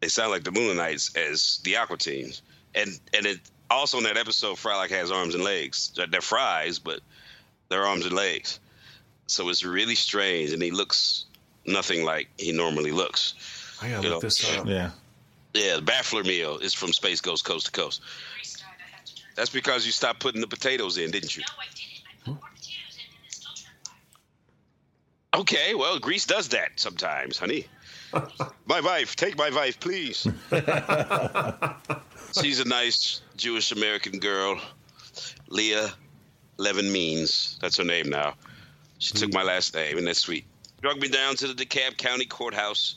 [0.00, 2.42] They sound like the Mooninites as the Aqua Teens,
[2.74, 5.92] and and it also in that episode, Frylock has arms and legs.
[5.94, 7.00] They're, they're fries, but
[7.68, 8.60] they're arms and legs.
[9.26, 11.26] So it's really strange, and he looks
[11.66, 13.34] nothing like he normally looks.
[13.80, 14.66] I gotta you look know, this up.
[14.66, 14.90] Yeah.
[15.52, 18.02] Yeah, the Baffler meal is from Space Ghost Coast to Coast.
[18.38, 19.30] Restart, I have to turn.
[19.34, 21.42] That's because you stopped putting the potatoes in, didn't you?
[21.42, 22.44] No, I didn't.
[22.44, 22.59] I
[25.34, 27.66] Okay, well, Greece does that sometimes, honey.
[28.66, 30.26] my wife, take my wife, please.
[32.40, 34.60] She's a nice Jewish American girl,
[35.48, 35.92] Leah
[36.56, 37.58] Levin Means.
[37.60, 38.34] That's her name now.
[38.98, 40.44] She took my last name, and that's sweet.
[40.82, 42.96] Drug me down to the DeKalb County Courthouse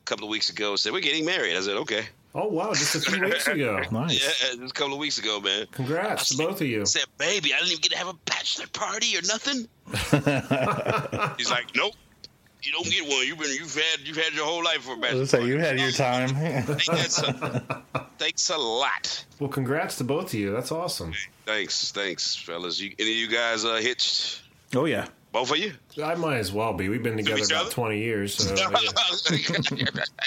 [0.00, 0.76] a couple of weeks ago.
[0.76, 1.56] Said we're getting married.
[1.56, 2.06] I said okay.
[2.40, 3.82] Oh wow, just a few weeks ago.
[3.90, 4.22] Nice.
[4.22, 5.66] Yeah, just a couple of weeks ago, man.
[5.72, 6.82] Congrats to both of you.
[6.82, 9.66] I said, baby, I didn't even get to have a bachelor party or nothing.
[11.36, 11.94] He's like, nope.
[12.62, 13.26] You don't get one.
[13.26, 15.58] You've been, you've had, you've had your whole life for a bachelor Let's say you
[15.58, 16.28] had your time.
[16.28, 17.82] Thanks a,
[18.18, 19.24] thanks a lot.
[19.40, 20.52] Well, congrats to both of you.
[20.52, 21.14] That's awesome.
[21.44, 22.78] Thanks, thanks, fellas.
[22.80, 24.42] You, any of you guys uh, hitched?
[24.76, 25.08] oh yeah.
[25.32, 25.74] Both of you?
[26.02, 26.88] I might as well be.
[26.88, 27.70] We've been together each about other?
[27.70, 28.70] twenty years, so yeah.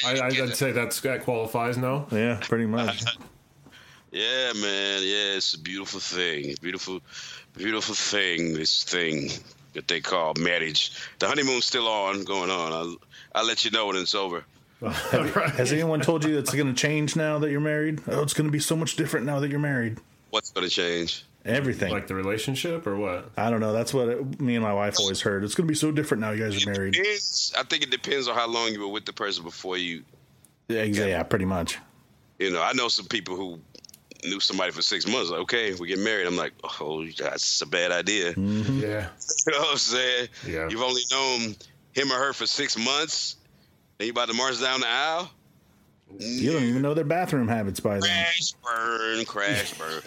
[0.06, 1.78] I, I, I'd say that's that qualifies.
[1.78, 2.40] No, Yeah.
[2.42, 3.04] Pretty much.
[4.12, 5.02] yeah, man.
[5.02, 6.56] Yeah, it's a beautiful thing.
[6.62, 7.02] Beautiful,
[7.58, 8.54] beautiful thing.
[8.54, 9.30] This thing
[9.74, 10.92] that they call marriage.
[11.20, 12.72] The honeymoon's still on, going on.
[12.74, 12.96] I'll,
[13.34, 14.44] I'll let you know when it's over.
[14.82, 18.02] Has anyone told you it's going to change now that you're married?
[18.08, 20.00] Oh, it's going to be so much different now that you're married.
[20.32, 21.24] What's going to change?
[21.46, 21.92] Everything.
[21.92, 23.32] like the relationship or what?
[23.38, 23.74] I don't know.
[23.74, 25.44] That's what it, me and my wife always heard.
[25.44, 26.94] It's going to be so different now you guys are married.
[26.94, 27.54] Depends.
[27.58, 30.04] I think it depends on how long you were with the person before you.
[30.68, 31.80] Yeah, exa- yeah, pretty much.
[32.40, 33.60] You know, I know some people who
[34.24, 35.30] knew somebody for six months.
[35.30, 36.28] Like, okay, we get married.
[36.28, 38.34] I'm like, oh, oh that's a bad idea.
[38.34, 38.80] Mm-hmm.
[38.80, 39.08] Yeah,
[39.48, 40.28] You know what I'm saying?
[40.48, 40.68] Yeah.
[40.70, 41.56] You've only known
[41.94, 43.36] him or her for six months,
[44.00, 45.32] and you about to march down the aisle.
[46.20, 48.02] You don't even know their bathroom habits by then.
[48.02, 50.02] Crash, burn, crash, burn.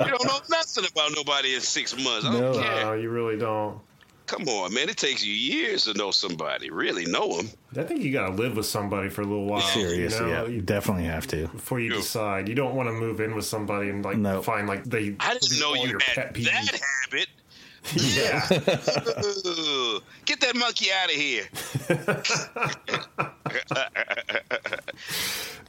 [0.00, 2.26] you don't know nothing about nobody in six months.
[2.26, 2.62] I don't No.
[2.62, 2.84] care.
[2.84, 3.80] no, you really don't.
[4.26, 4.88] Come on, man.
[4.88, 6.70] It takes you years to know somebody.
[6.70, 7.50] Really know them.
[7.76, 9.60] I think you got to live with somebody for a little while.
[9.60, 10.48] Seriously, you know, yeah.
[10.48, 11.48] You definitely have to.
[11.48, 11.96] Before you Yeah.
[11.96, 14.40] decide, you don't want to move in with somebody and like No.
[14.40, 15.16] find like they.
[15.18, 17.28] I didn't know you had pet that habit.
[17.94, 20.02] Yeah, Ugh.
[20.26, 21.48] Get that monkey out of here.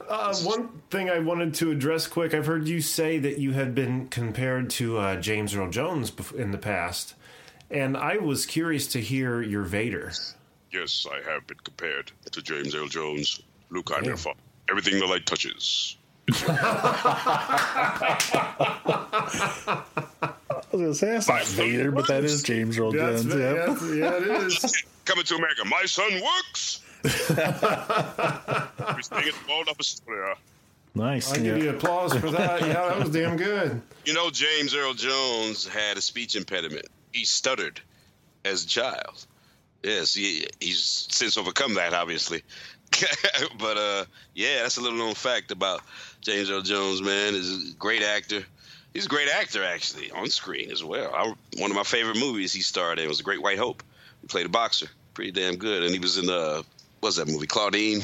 [0.08, 2.34] Uh, one thing I wanted to address quick.
[2.34, 6.50] I've heard you say that you had been compared to uh, James Earl Jones in
[6.50, 7.14] the past,
[7.70, 10.12] and I was curious to hear your Vader.
[10.70, 13.40] Yes, I have been compared to James Earl Jones.
[13.70, 14.38] Luke, I'm your father.
[14.68, 15.96] Everything the light touches.
[20.72, 23.34] I was going to say, that's not Vader, but that is James Earl That's, Jones.
[23.34, 23.52] Yeah.
[23.52, 24.84] that's- yeah, it is.
[25.04, 26.80] Coming to America, my son works.
[27.02, 27.12] He's
[29.06, 30.36] staying at the Waldorf Astoria.
[30.94, 31.32] Nice.
[31.32, 31.42] I yeah.
[31.42, 32.60] give you applause for that.
[32.60, 33.82] Yeah, that was damn good.
[34.04, 36.86] You know, James Earl Jones had a speech impediment.
[37.12, 37.80] He stuttered
[38.44, 39.26] as a child.
[39.82, 42.42] Yes, he, he's since overcome that, obviously.
[43.58, 44.04] but uh,
[44.34, 45.80] yeah, that's a little known fact about
[46.20, 47.02] James Earl Jones.
[47.02, 48.44] Man, is a great actor.
[48.94, 51.12] He's a great actor, actually, on screen as well.
[51.14, 53.82] I, one of my favorite movies he starred in was The Great White Hope.
[54.20, 56.62] He played a boxer, pretty damn good, and he was in uh,
[57.00, 58.00] what's that movie, Claudine?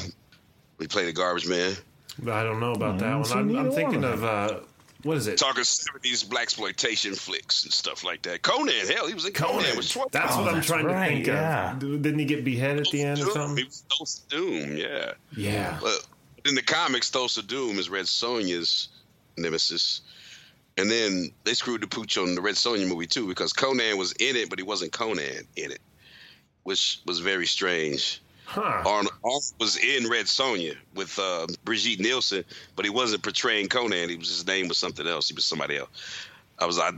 [0.79, 1.75] He played a garbage man.
[2.27, 3.55] I don't know about that haven't one.
[3.55, 4.59] I'm, I'm thinking of uh,
[5.03, 5.37] what is it?
[5.37, 8.41] Talking seventies black exploitation flicks and stuff like that.
[8.41, 9.63] Conan, hell, he was in Conan.
[9.63, 9.77] Conan.
[9.77, 10.11] with Schwarzenegger.
[10.11, 11.71] That's what I'm that's trying right, to think yeah.
[11.73, 11.79] of.
[11.79, 13.27] Didn't he get beheaded at the end or Doom.
[13.27, 13.65] He something?
[13.65, 15.11] was Thulsa Doom, yeah.
[15.37, 15.77] Yeah.
[15.81, 16.05] But
[16.45, 18.89] in the comics, Thulsa Doom is Red Sonja's
[19.37, 20.01] nemesis.
[20.79, 24.13] And then they screwed the pooch on the Red Sonja movie too because Conan was
[24.13, 25.81] in it, but he wasn't Conan in it,
[26.63, 28.21] which was very strange.
[28.45, 28.61] Huh.
[28.61, 32.45] Arnold, Arnold was in Red Sonja with uh, Brigitte Nielsen,
[32.77, 34.09] but he wasn't portraying Conan.
[34.09, 35.27] He was his name was something else.
[35.27, 35.89] He was somebody else.
[36.57, 36.91] I was I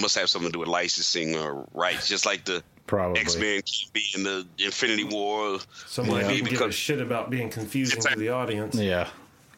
[0.00, 3.20] must have something to do with licensing or rights, just like the Probably.
[3.20, 5.58] X Men be in the Infinity War.
[5.86, 8.76] Somebody Maybe didn't give a because shit about being confusing to the audience.
[8.76, 9.08] Yeah.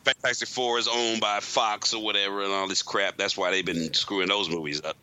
[0.07, 3.17] Fantastic Four is owned by Fox or whatever and all this crap.
[3.17, 4.97] That's why they've been screwing those movies up.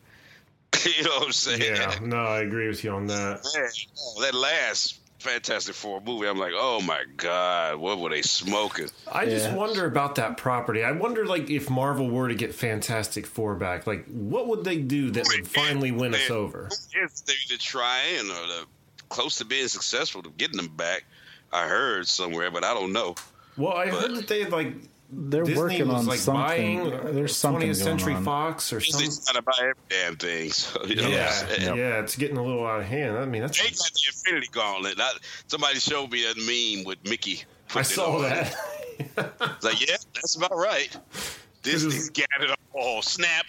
[0.84, 1.60] you know what I'm saying?
[1.76, 3.40] Yeah, no, I agree with you on that.
[3.54, 8.22] Man, oh, that last Fantastic Four movie, I'm like, oh my god, what were they
[8.22, 8.88] smoking?
[9.10, 9.54] I just Yeah.
[9.54, 10.82] wonder about that property.
[10.82, 14.78] I wonder, like, if Marvel were to get Fantastic Four back, like, what would they
[14.78, 16.68] do that would finally win us over?
[16.92, 18.64] If they to trying or the
[19.08, 21.04] close to being successful to getting them back.
[21.52, 23.14] I heard somewhere, but I don't know.
[23.56, 24.74] Well, I heard that they like
[25.10, 26.42] They're Disney working was on like something.
[26.90, 28.24] buying There's something 20th Century on.
[28.24, 29.10] Fox or They something.
[29.24, 30.50] trying to buy every damn thing.
[30.50, 31.46] So, you know what Yeah.
[31.50, 31.76] Yep.
[31.76, 33.16] yeah, it's getting a little out of hand.
[33.18, 34.98] I mean, that's They got the Infinity Gauntlet.
[35.00, 35.12] I,
[35.46, 37.44] somebody showed me a meme with Mickey.
[37.74, 38.22] I saw on.
[38.22, 38.54] that.
[38.98, 40.96] It's like, yeah, that's about right.
[41.62, 43.02] Disney's got it all.
[43.02, 43.46] Snap.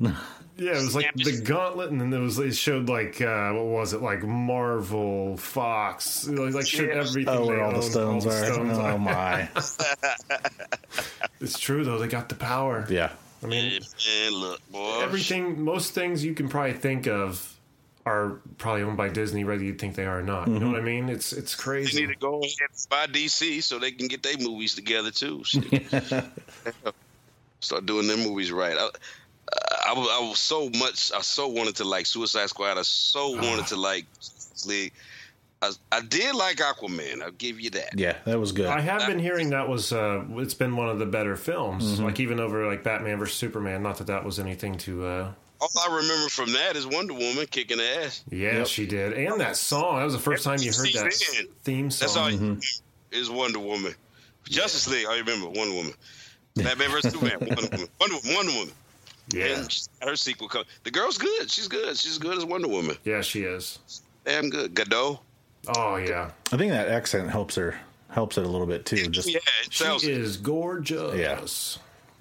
[0.58, 3.66] Yeah, it was like the gauntlet, and then there was it showed like uh, what
[3.66, 6.94] was it like Marvel, Fox, it like showed Yeah.
[6.96, 7.28] everything.
[7.28, 8.40] Oh, where they all the stones all are.
[8.40, 9.48] the stones Oh my.
[11.40, 12.84] It's true though; they got the power.
[12.90, 13.12] Yeah.
[13.42, 13.80] I mean,
[14.24, 15.00] And look, boy.
[15.00, 17.54] everything, most things you can probably think of
[18.04, 20.48] are probably owned by Disney, whether you think they are or not.
[20.48, 21.08] You know what I mean?
[21.08, 22.00] It's it's crazy.
[22.00, 25.12] They need to go ahead and buy DC so they can get their movies together
[25.12, 25.44] too.
[27.60, 28.76] Start doing their movies right.
[28.76, 28.88] I,
[29.88, 31.12] I, was, I was so much.
[31.14, 32.78] I so wanted to like Suicide Squad.
[32.78, 34.06] I so wanted to like
[34.66, 34.92] League.
[35.60, 37.22] I, I did like Aquaman.
[37.22, 37.90] I'll give you that.
[37.98, 38.66] Yeah, that was good.
[38.66, 42.20] I have been hearing that was uh, it's been one of the better films, like
[42.20, 43.82] even over like Batman versus Superman.
[43.82, 45.06] Not that that was anything to.
[45.06, 48.22] Uh, All I remember from that is Wonder Woman kicking ass.
[48.30, 49.98] yeah, she did, and that song.
[49.98, 51.46] That was the first time you heard that in.
[51.64, 52.06] theme song.
[52.06, 52.30] That's all.
[52.30, 52.60] you remember
[53.10, 53.94] Is Wonder Woman.
[54.44, 55.06] Justice League.
[55.08, 55.92] I remember Wonder Woman.
[56.54, 57.38] Batman versus Superman.
[57.40, 57.88] Wonder Woman.
[58.00, 58.74] Wonder, Wonder Woman.
[59.32, 60.48] Yeah, And her sequel.
[60.48, 60.64] Come.
[60.84, 61.50] The girl's good.
[61.50, 61.96] She's good.
[61.96, 62.96] She's as good as Wonder Woman.
[63.04, 63.78] yeah, she is.
[64.24, 64.74] Damn good.
[64.74, 65.20] Gadot.
[65.76, 67.78] Oh yeah, I think that accent helps her
[68.10, 69.06] helps it a little bit too.
[69.08, 70.04] Just Yeah, it she sounds.
[70.04, 71.14] is gorgeous.
[71.14, 71.40] Yeah.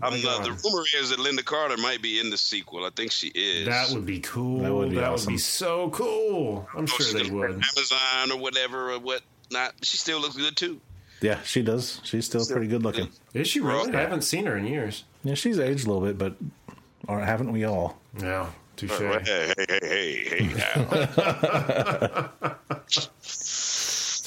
[0.06, 2.86] Um, My uh, the rumor is that Lynda Carter might be in the sequel.
[2.86, 3.65] I think she is.
[3.67, 4.60] That would be cool.
[4.62, 5.32] That would be awesome.
[5.32, 6.67] would be so cool.
[6.76, 7.52] I'm Oh, sure they would.
[7.52, 9.74] Amazon or whatever or what not.
[9.82, 10.80] She still looks good too.
[11.22, 12.00] yeah, she does.
[12.04, 13.10] She's still pretty good looking.
[13.34, 13.91] Is she really?
[13.91, 13.98] Yeah.
[14.00, 15.04] I haven't seen her in years.
[15.24, 16.36] Yeah, she's aged a little bit, but
[17.08, 17.98] or haven't we all?
[18.20, 18.91] Yeah, touche.
[18.91, 22.30] Hey, hey, hey, hey, hey, now.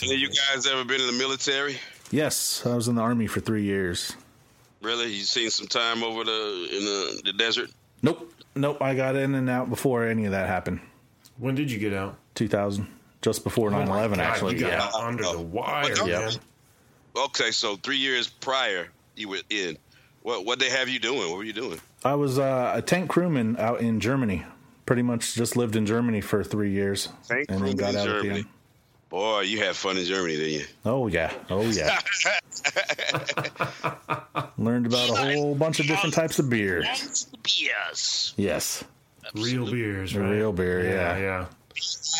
[0.02, 1.78] Any you guys ever been in the military?
[2.10, 4.16] Yes, I was in the army for three years.
[4.80, 5.12] Really?
[5.12, 7.70] You seen some time over the in the, the desert?
[8.02, 8.80] Nope, nope.
[8.80, 10.80] I got in and out before any of that happened.
[11.36, 12.16] When did you get out?
[12.34, 12.86] 2000,
[13.20, 13.82] just before 9/11.
[13.82, 14.82] Oh God, actually, you got yeah.
[14.84, 16.20] out under the oh, wire, Oh, yeah.
[16.20, 16.32] man.
[17.16, 19.76] Okay, so three years prior, you were in.
[20.22, 21.28] What what they have you doing?
[21.28, 21.80] What were you doing?
[22.04, 24.44] I was uh, a tank crewman out in Germany.
[24.86, 28.08] Pretty much just lived in Germany for three years, Tank and then got in out
[28.08, 28.44] at the end.
[29.08, 30.64] Boy, you had fun in Germany, didn't you?
[30.84, 31.98] Oh yeah, oh yeah.
[34.58, 36.82] Learned about a whole bunch of different types of beer.
[36.82, 38.34] Yes.
[38.36, 38.84] Yes,
[39.34, 40.30] Real beers, right?
[40.30, 41.18] real beer, Yeah, yeah.
[41.18, 41.46] yeah.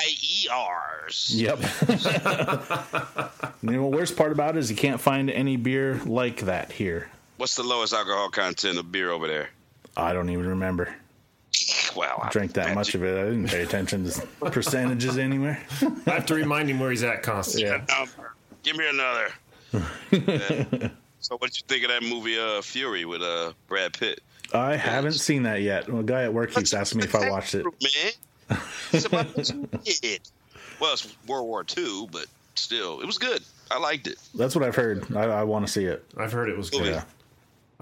[0.06, 1.34] I-E-Rs.
[1.34, 1.58] Yep.
[3.62, 6.72] you know, the worst part about it is you can't find any beer like that
[6.72, 7.08] here.
[7.36, 9.48] What's the lowest alcohol content of beer over there?
[9.96, 10.94] I don't even remember.
[11.96, 13.18] Well, I Drank that much you- of it.
[13.20, 15.61] I didn't pay attention to percentages anywhere.
[16.07, 17.68] I have to remind him where he's at constantly.
[17.68, 17.85] Yeah.
[17.88, 18.35] number.
[18.62, 19.29] Give me another.
[20.11, 20.88] Yeah.
[21.22, 24.22] So, what you think of that movie, uh, Fury, with uh, Brad Pitt?
[24.55, 25.87] I haven't seen that yet.
[25.87, 27.62] Well, a guy at work keeps asking me if I watched it.
[27.62, 28.59] Man,
[28.90, 29.68] it's about what you
[30.00, 30.22] did.
[30.81, 32.24] Well, it's World War II, but
[32.55, 33.42] still, it was good.
[33.70, 34.16] I liked it.
[34.35, 35.14] That's what I've heard.
[35.14, 36.03] I, I want to see it.
[36.16, 36.87] I've heard it was good.
[36.87, 37.05] Yeah.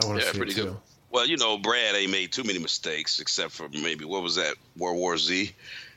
[0.02, 0.64] I want to Yeah, see pretty it too.
[0.64, 0.76] good.
[1.10, 4.54] Well, you know, Brad ain't made too many mistakes, except for maybe what was that
[4.76, 5.52] World War Z?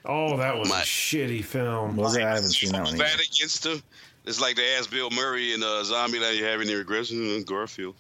[0.06, 1.96] Oh, that was My- a shitty film.
[1.98, 2.24] Was it?
[2.24, 3.24] I haven't seen that one Bad either.
[3.24, 3.84] against him.
[4.26, 7.96] It's like they asked Bill Murray in uh, Zombieland, "You have any regrets?" Mm, Garfield.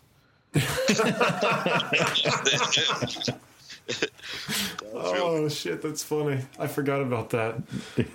[4.93, 6.39] Oh shit, that's funny.
[6.59, 7.61] I forgot about that.
[7.97, 8.07] It-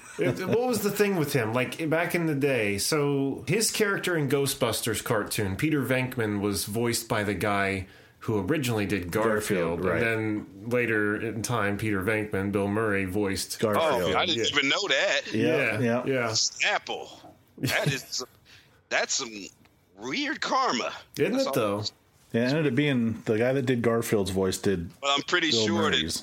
[0.47, 1.53] what was the thing with him?
[1.53, 7.09] Like back in the day, so his character in Ghostbusters cartoon, Peter Venkman, was voiced
[7.09, 7.87] by the guy
[8.27, 10.03] who originally did Garfield, Garfield, right.
[10.03, 13.85] and then later in time, Peter Venkman, Bill Murray voiced Garfield.
[13.87, 14.17] Oh, Garfield.
[14.17, 14.57] I didn't yeah.
[14.59, 15.21] even know that.
[15.33, 16.03] Yeah, yeah.
[16.05, 16.35] yeah.
[16.69, 17.21] Apple.
[17.59, 18.25] That is
[18.89, 19.47] that's some
[20.01, 20.93] weird karma.
[21.19, 21.83] Isn't That's it all- though?
[22.33, 25.67] It ended up being the guy that did Garfield's voice did But I'm pretty Bill
[25.67, 26.23] sure Murray's.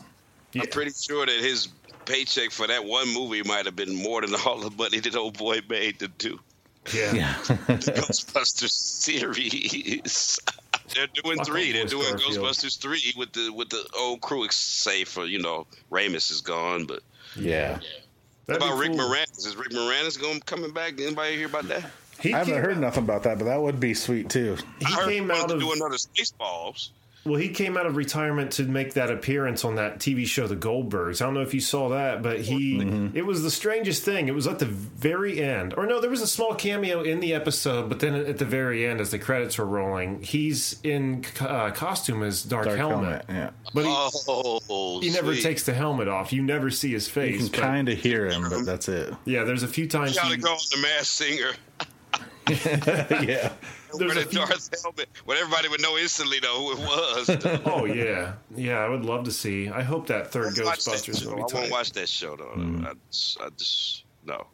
[0.52, 1.70] that I'm pretty sure that his
[2.06, 5.38] paycheck for that one movie might have been more than all the money that old
[5.38, 6.38] boy made to do
[6.94, 7.14] Yeah.
[7.14, 7.34] Yeah.
[7.40, 7.54] the
[7.96, 10.40] Ghostbusters series.
[10.94, 11.72] They're doing three.
[11.72, 12.46] They're doing Garfield.
[12.46, 16.86] Ghostbusters three with the with the old crew, save for you know Ramis is gone.
[16.86, 17.02] But
[17.36, 17.74] yeah.
[17.74, 17.82] what
[18.46, 19.00] That'd about Rick cool.
[19.00, 19.46] Moranis?
[19.46, 21.00] Is Rick Moranis going coming back?
[21.00, 21.90] Anybody hear about that?
[22.20, 24.58] He I haven't heard out- nothing about that, but that would be sweet too.
[24.80, 26.90] He I heard came he out to of do another Spaceballs.
[27.26, 30.58] Well, he came out of retirement to make that appearance on that TV show, The
[30.58, 31.22] Goldbergs.
[31.22, 32.82] I don't know if you saw that, but he,
[33.14, 34.28] it was the strangest thing.
[34.28, 35.74] It was at the very end.
[35.78, 38.86] Or no, there was a small cameo in the episode, but then at the very
[38.86, 43.26] end, as the credits were rolling, he's in uh, costume as Dark, Dark Helmet.
[43.26, 43.26] helmet.
[43.30, 43.50] Yeah.
[43.74, 43.94] But he,
[44.28, 45.44] Oh, he never sweet.
[45.44, 46.34] takes the helmet off.
[46.34, 47.42] You never see his face.
[47.42, 49.14] You can kind of hear him, but that's it.
[49.26, 50.16] yeah, there's a few times.
[50.16, 51.52] Gotta he- go on the Masked Singer.
[52.50, 53.52] yeah.
[53.98, 55.08] There's a the few- Darth helmet.
[55.26, 57.62] Well, everybody would know instantly though who it was.
[57.66, 58.80] Oh yeah, yeah.
[58.80, 59.70] I would love to see.
[59.70, 61.36] I hope that third Watch that Ghostbusters show.
[61.36, 62.52] will I be won't watch that show though.
[62.56, 62.86] Mm.
[62.88, 64.48] I, just, I just no.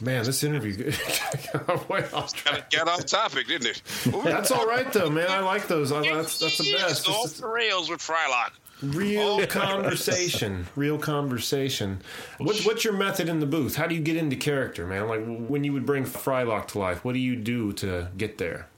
[0.00, 0.76] Man, this interview
[1.88, 2.70] way off track.
[2.70, 3.82] Got off topic, didn't it?
[4.24, 5.30] That's all right though, man.
[5.30, 5.90] I like those.
[5.90, 7.06] I, that's that's the best.
[7.06, 8.50] Go It's off the rails with Frylock.
[8.82, 10.66] Real conversation.
[10.76, 12.00] Real conversation.
[12.38, 13.76] What, what's your method in the booth?
[13.76, 15.08] How do you get into character, man?
[15.08, 18.68] Like when you would bring Frylock to life, what do you do to get there?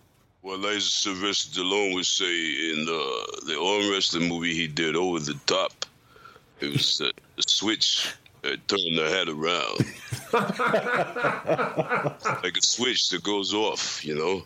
[0.42, 5.18] Well, as Sylvester Stallone would say in the the arm wrestling movie he did, Over
[5.18, 5.84] the Top,
[6.60, 9.78] it was uh, a switch that turned the head around.
[12.42, 14.42] like a switch that goes off, you know.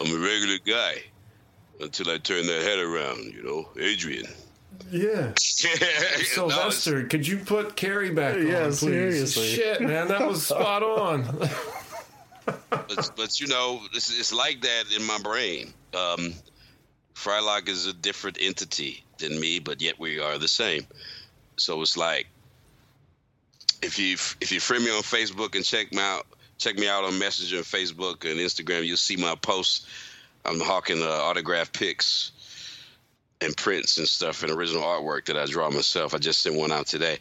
[0.00, 1.02] I'm a regular guy
[1.80, 3.68] until I turn that head around, you know.
[3.78, 4.26] Adrian.
[4.90, 5.32] Yeah.
[6.36, 8.78] No, Sylvester, could you put Carey back on, Yeah, please?
[8.78, 9.48] seriously.
[9.48, 11.22] Shit, man, that was spot on.
[12.70, 15.72] but, but you know, it's, it's like that in my brain.
[15.94, 16.34] Um,
[17.14, 20.86] Frylock is a different entity than me, but yet we are the same.
[21.56, 22.26] So it's like
[23.82, 26.26] if you if you friend me on Facebook and check me out,
[26.58, 29.86] check me out on Messenger and Facebook and Instagram, you'll see my posts.
[30.44, 32.32] I'm hawking uh, autograph pics
[33.40, 36.14] and prints and stuff and original artwork that I draw myself.
[36.14, 37.18] I just sent one out today.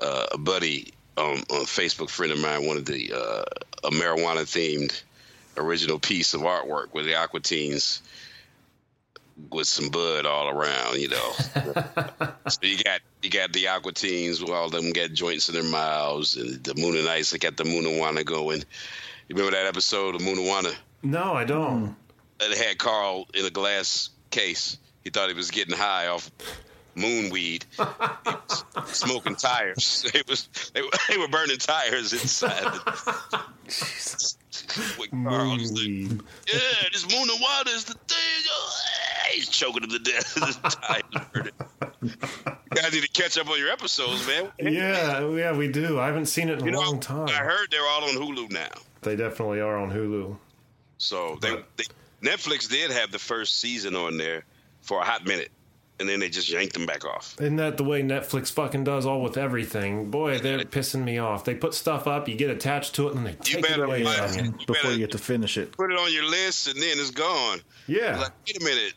[0.00, 3.44] Uh, a buddy um, on Facebook, friend of mine, wanted the uh,
[3.84, 5.02] a marijuana themed
[5.56, 8.02] original piece of artwork with the Aqua Teens
[9.50, 11.32] with some bud all around, you know.
[12.48, 15.54] so you got you got the Aqua Teens, with all of them got joints in
[15.54, 18.60] their mouths, and the Mooninites they got the Moonajuana going.
[19.28, 20.74] You remember that episode of Moonajuana?
[21.02, 21.96] No, I don't.
[22.38, 24.78] That had Carl in a glass case.
[25.04, 26.30] He thought he was getting high off
[26.94, 27.64] moon weed.
[28.86, 30.06] Smoking tires.
[30.14, 32.62] It was they, were- they were burning tires inside.
[32.62, 33.54] The,
[34.98, 36.20] with Carl just like,
[36.52, 38.44] yeah, this moon and water is the thing.
[38.50, 38.78] Oh,
[39.32, 40.34] He's choking him to death.
[40.46, 41.52] His tires burning.
[42.02, 42.10] You
[42.74, 44.48] guys need to catch up on your episodes, man.
[44.58, 45.98] Yeah, yeah, we do.
[45.98, 47.28] I haven't seen it in a You know, long time.
[47.28, 48.68] I heard they're all on Hulu now.
[49.02, 50.36] They definitely are on Hulu.
[50.98, 51.84] So they, they
[52.22, 54.44] Netflix did have the first season on there
[54.82, 55.50] for a hot minute,
[56.00, 57.36] and then they just yanked them back off.
[57.40, 60.10] Isn't that the way Netflix fucking does all with everything?
[60.10, 61.44] Boy, they're pissing me off.
[61.44, 63.84] They put stuff up, you get attached to it, and then they take it better
[63.84, 64.44] away watch from you.
[64.58, 65.72] You Before better you get to finish it.
[65.72, 67.60] put it on your list, and then it's gone.
[67.86, 68.94] Yeah, Like, wait a minute.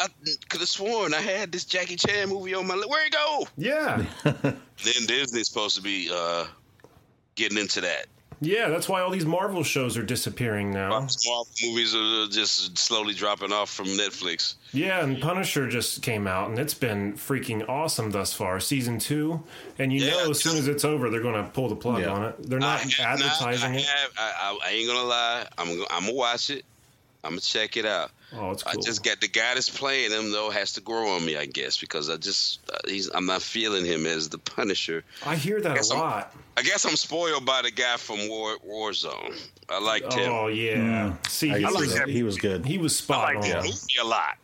[0.00, 0.06] I
[0.48, 2.88] could have sworn I had this Jackie Chan movie on my list.
[2.88, 3.48] Where'd it go?
[3.56, 6.46] yeah, Then Disney's supposed to be uh,
[7.34, 8.06] getting into that.
[8.40, 8.68] Yeah.
[8.68, 10.90] That's why all these Marvel shows are disappearing now.
[10.90, 14.54] Marvel movies are just slowly dropping off from Netflix.
[14.72, 18.60] Yeah, and Punisher just came out, and it's been freaking awesome thus far.
[18.60, 19.42] Season two,
[19.78, 20.10] and you Yeah.
[20.12, 22.08] know, as soon as it's over, they're going to pull the plug Yeah.
[22.10, 22.48] on it.
[22.48, 23.86] They're not I have advertising not, I, it.
[23.86, 25.46] have, I, I, I ain't gonna lie.
[25.56, 26.64] I'm I'm gonna watch it.
[27.24, 28.10] I'm gonna check it out.
[28.34, 31.24] Oh, it's I just got the guy that's playing him though has to grow on
[31.24, 35.02] me, I guess, because I just uh, he's I'm not feeling him as the Punisher.
[35.24, 36.36] I hear that guess a I'm- lot.
[36.56, 39.38] I guess I'm spoiled by the guy from War Warzone.
[39.70, 40.30] I liked him.
[40.32, 41.14] Oh yeah.
[41.28, 42.08] See, I he guess was, that.
[42.08, 42.66] he was good.
[42.66, 43.42] he was I spot on.
[43.42, 44.36] that movie a lot.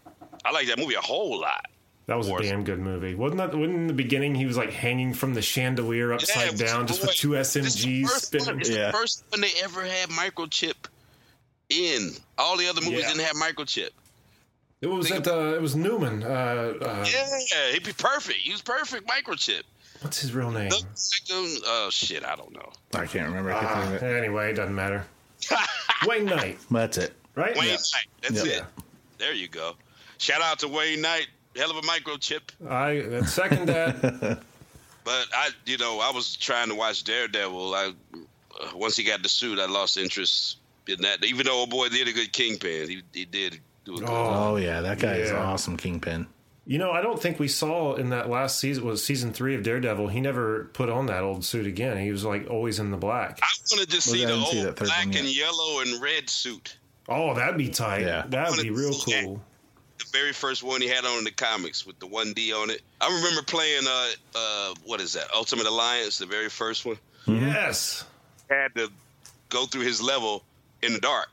[0.44, 1.66] I like that movie a whole lot.
[2.06, 3.14] That was a damn good movie.
[3.14, 3.54] Wasn't that?
[3.54, 7.00] Wasn't in the beginning he was like hanging from the chandelier upside Yeah, down, just
[7.00, 8.60] boy, with two this is the SMGs first one- spinning?
[8.60, 8.86] It's Yeah.
[8.86, 10.74] the first one they ever had microchip
[11.70, 12.10] in.
[12.38, 13.08] All the other movies Yeah.
[13.12, 13.90] didn't have microchip.
[14.80, 16.22] It was at uh, it was Newman.
[16.22, 18.38] Uh, uh, Yeah, he'd be perfect.
[18.38, 19.62] He was perfect microchip.
[20.00, 20.70] What's his real name?
[21.66, 22.70] Oh shit, I don't know.
[22.94, 23.52] I can't remember.
[23.52, 24.16] I can't Ah, think of it.
[24.18, 25.06] anyway, it doesn't matter.
[26.06, 27.14] Wayne Knight, That's it.
[27.34, 27.56] right?
[27.56, 27.76] Wayne Yeah.
[27.76, 28.06] Knight.
[28.22, 28.52] That's Yeah.
[28.58, 28.64] it.
[29.18, 29.74] There you go.
[30.18, 31.28] Shout out to Wayne Knight.
[31.56, 32.40] Hell of a microchip.
[32.68, 34.40] I second that.
[35.04, 37.74] But I, you know, I was trying to watch Daredevil.
[37.74, 40.56] I uh, once he got the suit, I lost interest
[40.88, 41.24] in that.
[41.24, 44.56] Even though old boy did a good Kingpin, he, he did Do a good Oh
[44.56, 45.38] yeah, that guy is Yeah.
[45.44, 46.26] awesome, Kingpin.
[46.66, 49.62] You know, I don't think we saw in that last season was season three of
[49.62, 50.08] Daredevil.
[50.08, 51.98] He never put on that old suit again.
[51.98, 53.38] He was like always in the black.
[53.42, 55.24] I want to just Well, see the didn't see old that black and yet.
[55.24, 56.78] yellow and red suit.
[57.06, 58.00] Oh, that'd be tight.
[58.00, 58.24] Yeah.
[58.26, 59.24] That'd be real Yeah.
[59.24, 59.42] cool.
[59.98, 62.70] The very first one he had on in the comics with the one D on
[62.70, 62.80] it.
[63.00, 65.26] I remember playing uh uh what is that?
[65.34, 66.96] Ultimate Alliance, the very first one.
[67.26, 68.04] Yes.
[68.48, 68.90] Had to
[69.50, 70.42] go through his level
[70.84, 71.28] in the dark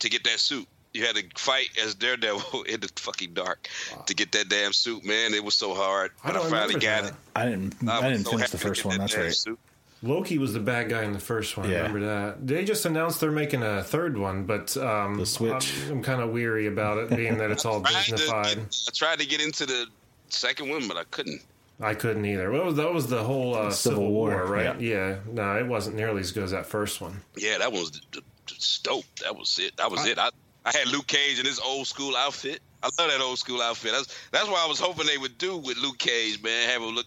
[0.00, 0.66] to get that suit.
[0.94, 3.68] You had to fight as Daredevil in the fucking dark
[4.06, 5.34] to get that damn suit, man.
[5.34, 6.12] It was so hard.
[6.24, 7.10] I But I, don't finally got that.
[7.12, 7.14] it.
[7.36, 7.74] I didn't.
[7.88, 8.98] I I, didn't so finish the first get one.
[8.98, 9.34] that That's right.
[9.34, 9.58] suit.
[10.02, 11.68] Loki was the bad guy in the first one.
[11.68, 11.78] Yeah.
[11.78, 12.46] remember that.
[12.46, 15.74] They just announced they're making a third one, but um, The Switch.
[15.86, 18.58] I'm, I'm kind of weary about it, being that it's all Tried to Disneyfied.
[18.88, 19.86] I tried to get into the
[20.28, 21.42] second one, but I couldn't.
[21.80, 22.50] I couldn't either.
[22.50, 24.80] Well, that was the whole uh, Civil, Civil War, War, right?
[24.80, 25.16] Yeah.
[25.30, 27.20] No, it wasn't nearly as good as that first one.
[27.36, 28.22] Yeah, that was the,
[28.54, 29.04] the dope.
[29.22, 29.76] That was it.
[29.76, 30.18] That was it.
[30.18, 30.30] I,
[30.64, 32.60] I had Luke Cage in his old school outfit.
[32.82, 33.92] I love that old school outfit.
[33.92, 36.68] That's that's what I was hoping they would do with Luke Cage, man.
[36.68, 37.06] Have him look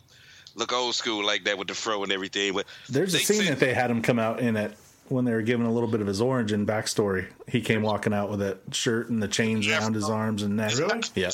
[0.56, 2.54] look old school like that with the fro and everything.
[2.54, 4.74] But There's a scene said- that they had him come out in it
[5.08, 7.28] when they were giving a little bit of his origin backstory.
[7.48, 9.80] He came walking out with that shirt and the chains Yeah.
[9.80, 10.76] around his arms and neck.
[10.78, 11.02] Really?
[11.16, 11.34] Yep.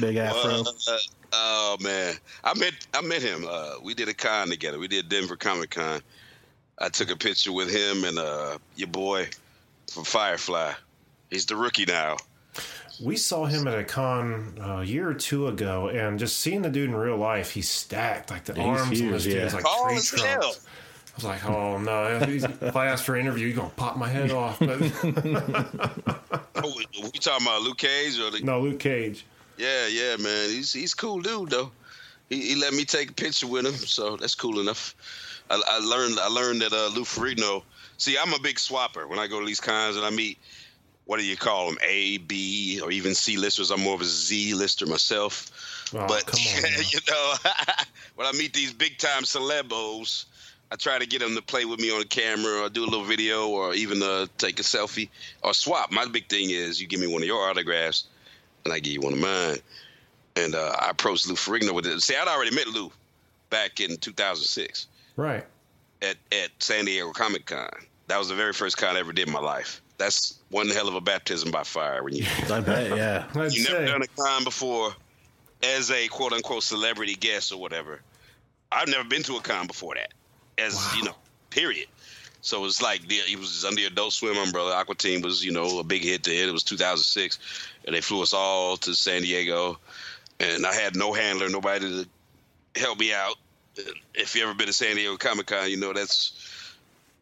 [0.00, 0.50] Big afro.
[0.62, 0.98] Uh,
[1.32, 3.46] oh man, I met I met him.
[3.48, 4.78] Uh, we did a con together.
[4.78, 6.00] We did Denver Comic Con.
[6.80, 9.28] I took a picture with him and uh, your boy
[9.92, 10.72] from Firefly.
[11.28, 12.16] He's the rookie now.
[13.02, 16.62] We saw him at a con uh, a year or two ago, and just seeing
[16.62, 18.30] the dude in real life, he's stacked.
[18.30, 19.46] Like the Yeah, he's arms on this huge, dude yeah.
[19.46, 20.24] is like Tall tree as trunks.
[20.24, 20.54] hell.
[20.54, 22.18] I was like, oh no!
[22.22, 24.58] If, I ask for an interview, he's gonna pop my head off.
[24.58, 24.80] But
[26.62, 29.24] Oh, we, we talking about Luke Cage or the, no, Luke Cage.
[29.56, 30.50] Yeah, yeah, man.
[30.50, 31.70] He's he's cool dude though.
[32.28, 34.94] He, he let me take a picture with him, so that's cool enough.
[35.50, 37.62] I, I learned I learned that uh, Lou Ferrigno.
[37.98, 39.08] See, I'm a big swapper.
[39.08, 40.38] When I go to these cons and I meet,
[41.04, 41.76] what do you call them?
[41.82, 43.70] A, B, or even C listers.
[43.70, 45.90] I'm more of a Z lister myself.
[45.92, 46.38] Oh, but on,
[46.92, 47.34] you know,
[48.14, 50.26] when I meet these big time celebos,
[50.70, 52.86] I try to get them to play with me on the camera or do a
[52.86, 55.08] little video or even uh, take a selfie
[55.42, 55.90] or swap.
[55.90, 58.04] My big thing is you give me one of your autographs
[58.64, 59.58] and I give you one of mine.
[60.36, 62.00] And uh, I approached Lou Ferrigno with it.
[62.02, 62.92] See, I'd already met Lou
[63.50, 64.86] back in 2006
[65.20, 65.44] Right.
[66.02, 67.68] at, at San Diego Comic Con.
[68.08, 69.82] That was the very first con I ever did in my life.
[69.98, 72.96] That's one hell of a baptism by fire when you I bet.
[72.96, 73.26] Yeah.
[73.34, 73.92] I'd you never say.
[73.92, 74.92] done a con before
[75.62, 78.00] as a quote unquote celebrity guest or whatever.
[78.72, 80.12] I've never been to a con before that,
[80.58, 81.14] as you know,
[81.50, 81.86] period.
[82.40, 84.74] So it's like the, it was under the Adult Swim umbrella.
[84.74, 86.48] Aqua Teen was you know a big hit then.
[86.48, 87.38] It was 2006,
[87.84, 89.78] and they flew us all to San Diego,
[90.40, 92.04] and I had no handler, nobody
[92.74, 93.34] to help me out.
[94.14, 96.32] If you ever been to San Diego Comic Con, you know that's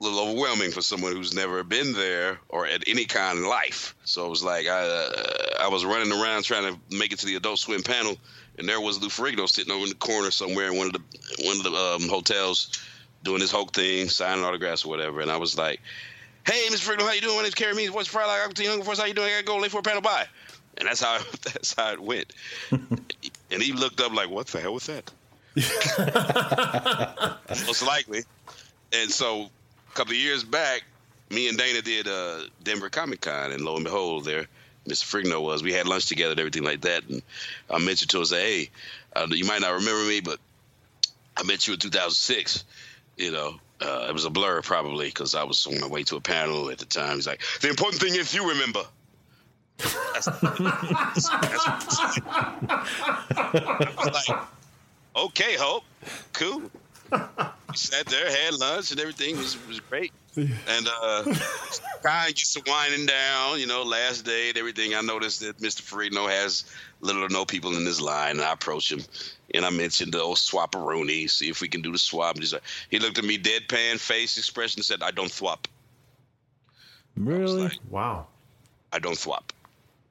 [0.01, 3.95] a little overwhelming for someone who's never been there or at any con in life.
[4.05, 5.11] So it was like I uh,
[5.61, 8.17] I was running around trying to make it to the Adult Swim panel,
[8.59, 11.03] and there was Lou Ferrigno sitting over in the corner somewhere in one of the
[11.45, 12.81] one of the um, hotels
[13.25, 15.21] doing his Hulk thing, signing autographs or whatever.
[15.21, 15.81] And I was like,
[16.47, 16.89] "Hey, Mr.
[16.89, 17.37] Ferrigno, how you doing?
[17.37, 17.91] My name's Carey Means.
[17.91, 18.31] What's Friday?
[18.31, 18.99] I'm Young Force.
[18.99, 19.29] How you doing?
[19.29, 20.03] I gotta go late for a panel.
[20.03, 20.27] Bye."
[20.77, 22.33] And that's how that's how it went.
[22.71, 25.11] and he looked up like, "What the hell was that?"
[27.67, 28.23] Most likely.
[28.93, 30.85] And so a couple of years back,
[31.31, 34.47] me and Dana did uh, Denver Comic Con, and lo and behold, there
[34.89, 35.05] Mr.
[35.05, 35.63] Ferrigno was.
[35.63, 37.07] We had lunch together and everything like that.
[37.09, 37.23] And
[37.71, 38.71] I mentioned to him, say, hey,
[39.15, 40.39] uh, you might not remember me, but
[41.37, 42.65] I met you in 2006.
[43.17, 46.17] You know, uh, it was a blur probably because I was on my way to
[46.17, 47.17] a panel at the time.
[47.17, 48.85] He's like, the important thing is you remember.
[49.79, 51.29] That's, that's,
[54.05, 54.31] that's,
[55.27, 55.85] okay, Hope,
[56.33, 56.71] cool.
[57.11, 60.13] We sat there, had lunch, and everything was was great.
[60.37, 61.25] And uh,
[62.03, 64.95] kind of gets to winding down, you know, last day and everything.
[64.95, 65.83] I noticed that Mr.
[65.83, 66.65] Ferrigno has
[67.01, 69.01] little or no people in his line, and I approach him,
[69.53, 72.35] and I mentioned the old swapperoonie, see if we can do the swap.
[72.37, 75.67] And he's like, he looked at me, deadpan face expression, and said, "I don't swap.
[77.17, 77.63] Really?
[77.65, 78.27] like, Wow.
[78.93, 79.53] I don't swap."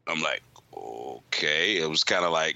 [0.08, 0.42] I'm like,
[0.76, 1.78] okay.
[1.78, 2.56] It was kind of like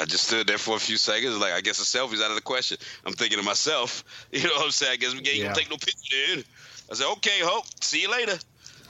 [0.00, 2.36] I just stood there for a few seconds, like I guess a selfie's out of
[2.36, 2.78] the question.
[3.04, 4.92] I'm thinking to myself, you know what I'm saying?
[4.92, 5.44] I guess we ain't Yeah.
[5.44, 6.44] gonna take no picture then.
[6.90, 8.38] I said, okay, Hope, see you later.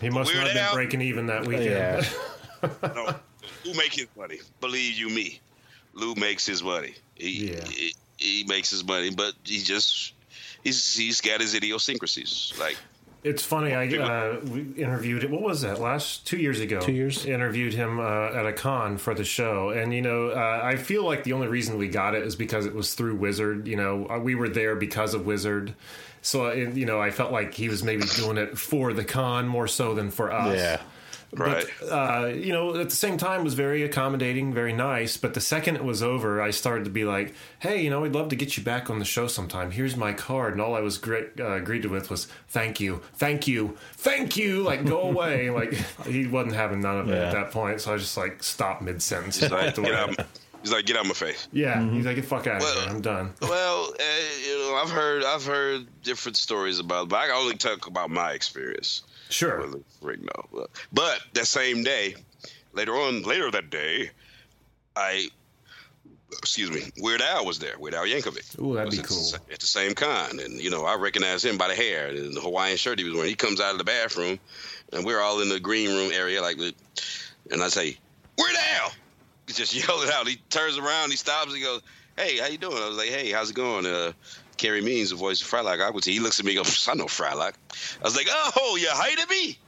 [0.00, 0.72] He must not have been Al.
[0.74, 1.66] breaking even that weekend.
[1.70, 2.04] Yeah.
[2.82, 3.14] No,
[3.64, 4.38] Lou makes his money.
[4.60, 5.40] Believe you me,
[5.94, 6.94] Lou makes his money.
[7.14, 7.64] He, Yeah.
[7.64, 10.12] he he makes his money, but he just
[10.62, 12.52] he's he's got his idiosyncrasies.
[12.58, 12.76] Like
[13.22, 13.74] It's funny.
[13.74, 15.78] I uh, we interviewed What was that?
[15.78, 16.80] Last two years ago.
[16.80, 17.26] Two years.
[17.26, 21.04] Interviewed him uh, at a con for the show, and you know, uh, I feel
[21.04, 23.68] like the only reason we got it is because it was through Wizard.
[23.68, 25.74] You know, uh, we were there because of Wizard.
[26.22, 29.46] So uh, you know, I felt like he was maybe doing it for the con
[29.46, 30.56] more so than for us.
[30.56, 30.80] Yeah.
[31.32, 31.64] Right.
[31.80, 35.16] But, uh, you know, at the same time, was very accommodating, very nice.
[35.16, 38.12] But the second it was over, I started to be like, "Hey, you know, we'd
[38.14, 39.70] love to get you back on the show sometime.
[39.70, 43.46] Here's my card." And all I was great, uh, greeted with was, "Thank you, thank
[43.46, 45.50] you, thank you." Like, go away.
[45.60, 45.72] like
[46.06, 47.26] he wasn't having none of it Yeah.
[47.28, 47.80] at that point.
[47.80, 49.38] So I just like stopped mid sentence.
[49.38, 50.16] He's like, get out,
[50.62, 51.46] he's like, get out my face.
[51.52, 52.90] Yeah, he's like, "Get fuck out of Well- here.
[52.90, 54.02] I'm done." Well, uh,
[54.46, 57.86] you know, I've heard I've heard different stories about, it, but I can only talk
[57.86, 59.02] about my experience.
[59.30, 59.66] Sure.
[59.66, 60.66] with Rigno.
[60.92, 62.14] But that same day,
[62.72, 64.10] later on, later that day,
[64.96, 65.28] I,
[66.38, 67.78] excuse me, Weird Al was there.
[67.78, 68.60] Weird Al Yankovic.
[68.60, 69.30] Ooh, that'd be at cool.
[69.30, 72.34] The, at the same con, and you know, I recognized him by the hair and
[72.34, 73.28] the Hawaiian shirt he was wearing.
[73.30, 74.38] He comes out of the bathroom,
[74.92, 76.74] and we're all in the green room area, like, the-
[77.50, 77.96] and I say,
[78.38, 78.92] Weird Al.
[79.46, 80.26] He just yelled it out.
[80.28, 81.82] He turns around, he stops, he goes,
[82.16, 82.76] Hey, how you doing?
[82.76, 83.86] I was like, Hey, how's it going?
[83.86, 84.12] Uh,
[84.60, 86.86] Carey Means, the voice of Frylock I would say, He looks at me, and goes,
[86.86, 87.54] I know Frylock.
[87.72, 89.58] I was like, Oh, you hated me?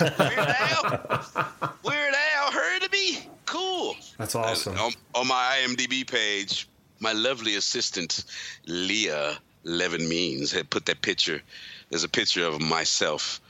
[0.18, 1.70] Weird Al?
[1.84, 3.28] Weird Al heard of me?
[3.46, 3.94] Cool.
[4.18, 4.76] That's awesome.
[4.76, 6.68] On, on my IMDb page,
[6.98, 8.24] my lovely assistant,
[8.66, 11.40] Leah Levin Means, had put that picture.
[11.90, 13.40] There's a picture of myself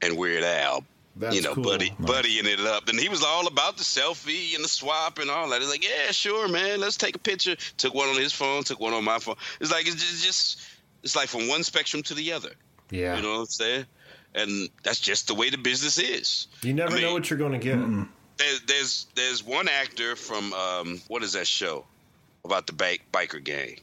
[0.00, 0.84] and Weird Al.
[1.16, 1.64] That's you know, cool.
[1.64, 5.30] buddy, buddying it up, and he was all about the selfie and the swap and
[5.30, 5.60] all that.
[5.60, 8.80] He's like, "Yeah, sure, man, let's take a picture." Took one on his phone, took
[8.80, 9.36] one on my phone.
[9.60, 10.60] It's like it's just, just
[11.04, 12.50] it's like from one spectrum to the other.
[12.90, 13.16] Yeah.
[13.16, 13.86] You know what I'm saying?
[14.34, 16.48] And that's just the way the business is.
[16.62, 17.78] You never I mean, know what you're going to get.
[18.36, 21.86] There's there's there's one actor from um, what is that show
[22.44, 23.78] about the bike biker gang,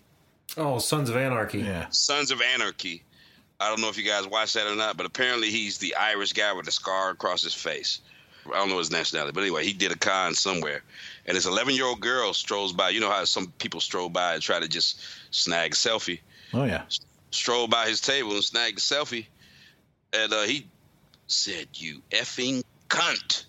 [0.58, 1.60] Oh, Sons of Anarchy.
[1.60, 1.88] Yeah.
[1.90, 3.04] Sons of Anarchy.
[3.62, 6.34] I don't know if you guys watch that or not, but apparently he's the Irish
[6.34, 8.00] guy with the scar across his face.
[8.48, 10.82] I don't know his nationality, but anyway, he did a con somewhere,
[11.28, 12.90] and this 11 year old girl strolls by.
[12.90, 15.00] You know how some people stroll by and try to just
[15.30, 16.20] snag a selfie.
[16.54, 16.82] Oh yeah.
[17.30, 19.28] Strolled by his table and snagged a selfie,
[20.12, 20.66] and uh, he
[21.28, 23.46] said, "You effing cunt."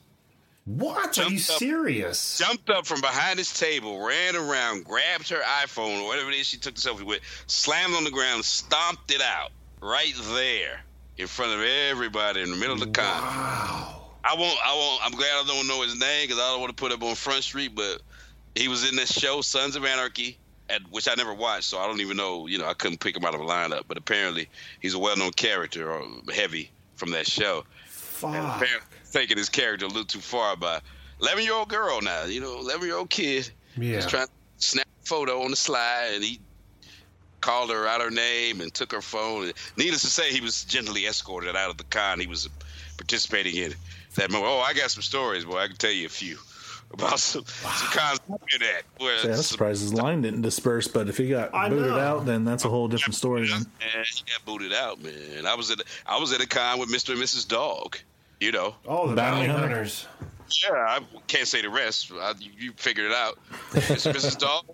[0.67, 1.19] What?
[1.19, 2.39] Are you Jumped up- serious?
[2.39, 6.47] jumped up from behind his table, ran around, grabbed her iPhone or whatever it is
[6.47, 9.51] she took the selfie with, slammed on the ground, stomped it out
[9.83, 10.81] right there
[11.19, 13.05] in front of everybody in the middle of the con.
[13.05, 13.99] Wow.
[14.25, 14.59] I won't.
[14.65, 15.05] I won't.
[15.05, 17.15] I'm glad I don't know his name because I don't want to put up on
[17.17, 17.75] Front Street.
[17.75, 18.01] But
[18.55, 20.39] he was in this show, Sons of Anarchy,
[20.71, 22.47] at, which I never watched, so I don't even know.
[22.47, 23.83] You know, I couldn't pick him out of a lineup.
[23.89, 24.49] But apparently,
[24.81, 27.65] he's a well-known character or heavy from that show.
[27.87, 28.31] Fuck.
[28.31, 30.81] Apparently, taking his character a little too far by
[31.21, 33.51] 11 year old girl now, you know, 11 year old kid.
[33.77, 33.97] Yeah.
[33.97, 36.41] Just trying to snap a photo on the slide, and he
[37.43, 39.53] called her out her name and took her phone.
[39.77, 42.49] Needless to say, he was gently escorted out of the con he was
[42.97, 43.75] participating in
[44.17, 44.51] that moment.
[44.51, 45.59] Oh, I got some stories, boy.
[45.59, 46.39] I can tell you a few
[46.93, 48.85] about some, some cons I've at.
[48.99, 51.99] Where Yeah, I'm surprised his line didn't disperse, but if he got I booted know.
[51.99, 53.47] out, then that's a whole different story.
[53.49, 53.61] Then.
[53.81, 55.47] Man, he got booted out, man.
[55.47, 57.13] I was at I was at a con with Mr.
[57.13, 57.47] and Mrs.
[57.49, 57.99] Dog.
[58.41, 59.69] You know, Oh, the Bounty bounty hunter?
[59.69, 60.07] hunters.
[60.65, 62.11] Yeah, I can't say the rest.
[62.13, 63.39] I, you, you figured it out.
[63.71, 64.13] Mr.
[64.13, 64.37] Mrs.
[64.39, 64.65] Dog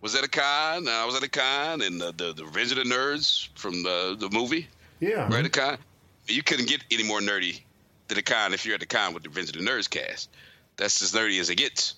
[0.00, 0.88] was at a con.
[0.88, 4.16] I was at a con, and the the, the Revenge of the Nerds from the
[4.18, 4.68] the movie,
[5.00, 5.28] Yeah.
[5.32, 5.44] right?
[5.44, 5.78] A con.
[6.26, 7.60] You couldn't get any more nerdy
[8.08, 10.28] than a con if you're at the con with the Revenge of the Nerds cast.
[10.76, 11.94] That's as nerdy as it gets.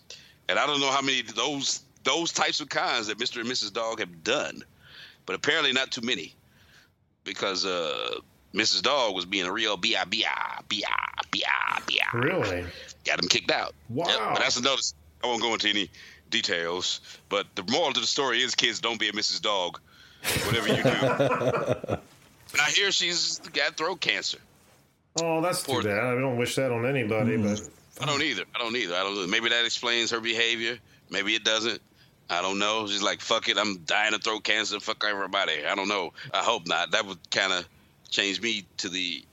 [0.49, 3.41] And I don't know how many of those those types of cons that Mr.
[3.41, 3.73] and Mrs.
[3.73, 4.63] Dog have done,
[5.27, 6.35] but apparently not too many,
[7.25, 8.19] because uh,
[8.55, 8.83] Mrs.
[8.83, 10.23] Dog was being a real bi bi
[10.69, 10.83] bi
[11.31, 11.41] bi
[11.87, 12.65] bi Really?
[13.05, 13.75] got him kicked out.
[13.89, 14.07] Wow.
[14.35, 14.81] but that's another.
[15.23, 15.91] I won't go into any
[16.31, 17.01] details.
[17.29, 19.43] But the moral to the story is, kids, don't be a Mrs.
[19.43, 19.81] Dog,
[20.47, 20.91] whatever you do.
[22.53, 24.39] and I hear she's got throat cancer.
[25.21, 25.99] Oh, that's too Poor- bad.
[25.99, 27.43] I don't wish that on anybody, hmm.
[27.43, 27.69] but
[28.01, 28.45] I don't either.
[28.55, 28.95] I don't either.
[28.95, 29.15] I don't.
[29.15, 29.27] know.
[29.27, 30.79] Maybe that explains her behavior.
[31.11, 31.81] Maybe it doesn't.
[32.31, 32.87] I don't know.
[32.87, 33.59] She's like, fuck it.
[33.59, 34.79] I'm dying of throat cancer.
[34.79, 35.67] Fuck everybody.
[35.67, 36.13] I don't know.
[36.33, 36.93] I hope not.
[36.93, 37.69] That would kind of
[38.09, 39.25] change me to the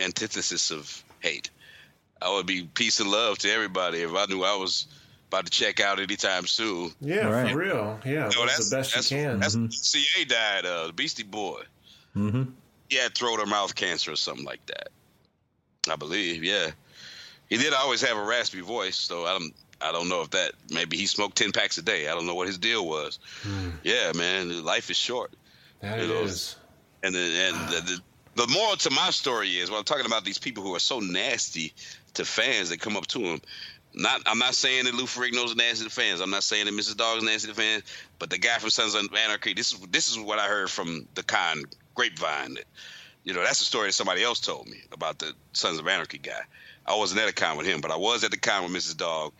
[0.00, 1.50] antithesis of hate.
[2.20, 4.86] I would be peace and love to everybody if I knew I was
[5.30, 6.92] about to check out anytime soon.
[7.00, 7.52] yeah, Right.
[7.52, 8.00] for real.
[8.04, 9.38] Yeah, No, that's, the best that's, you can.
[9.38, 10.66] That's CA died.
[10.66, 11.62] Uh, the Beastie Boy.
[12.16, 12.42] Mm-hmm.
[12.88, 14.88] He had throat or mouth cancer or something like that.
[15.88, 16.42] I believe.
[16.42, 16.70] Yeah,
[17.48, 19.54] he did always have a raspy voice, so I don't.
[19.80, 20.52] I don't know if that.
[20.70, 22.08] Maybe he smoked ten packs a day.
[22.08, 23.18] I don't know what his deal was.
[23.82, 25.32] Yeah, man, life is short.
[25.80, 26.56] That you know, is.
[27.02, 27.80] And the, and the,
[28.34, 30.80] the, the moral to my story is, when I'm talking about these people who are
[30.80, 31.72] so nasty
[32.14, 33.40] to fans that come up to them.
[33.92, 36.20] Not, I'm not saying that Lou Ferrigno's nasty to fans.
[36.20, 36.96] I'm not saying that Mrs.
[36.96, 37.82] Dog's nasty to fans.
[38.18, 41.08] But the guy from Sons of Anarchy, this is this is what I heard from
[41.14, 41.64] the con
[41.94, 42.54] grapevine.
[42.54, 42.64] That,
[43.24, 46.18] you know, that's a story that somebody else told me about the Sons of Anarchy
[46.18, 46.40] guy.
[46.86, 48.96] I wasn't at a con with him, but I was at the con with Mrs.
[48.96, 49.32] Dog,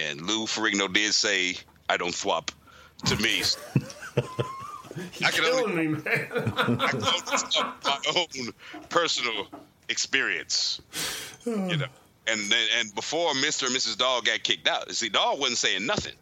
[0.00, 1.56] and Lou Ferrigno did say,
[1.88, 2.50] "I don't swap."
[3.06, 3.42] To me,
[5.24, 6.28] I can only Killing me, man.
[6.80, 7.20] I can only
[7.50, 8.52] tell my own
[8.88, 9.46] personal
[9.88, 10.80] experience.
[11.46, 11.86] you know.
[12.28, 13.66] And then and before Mr.
[13.66, 13.96] and Mrs.
[13.96, 16.14] Dog got kicked out, see, Dog wasn't saying nothing.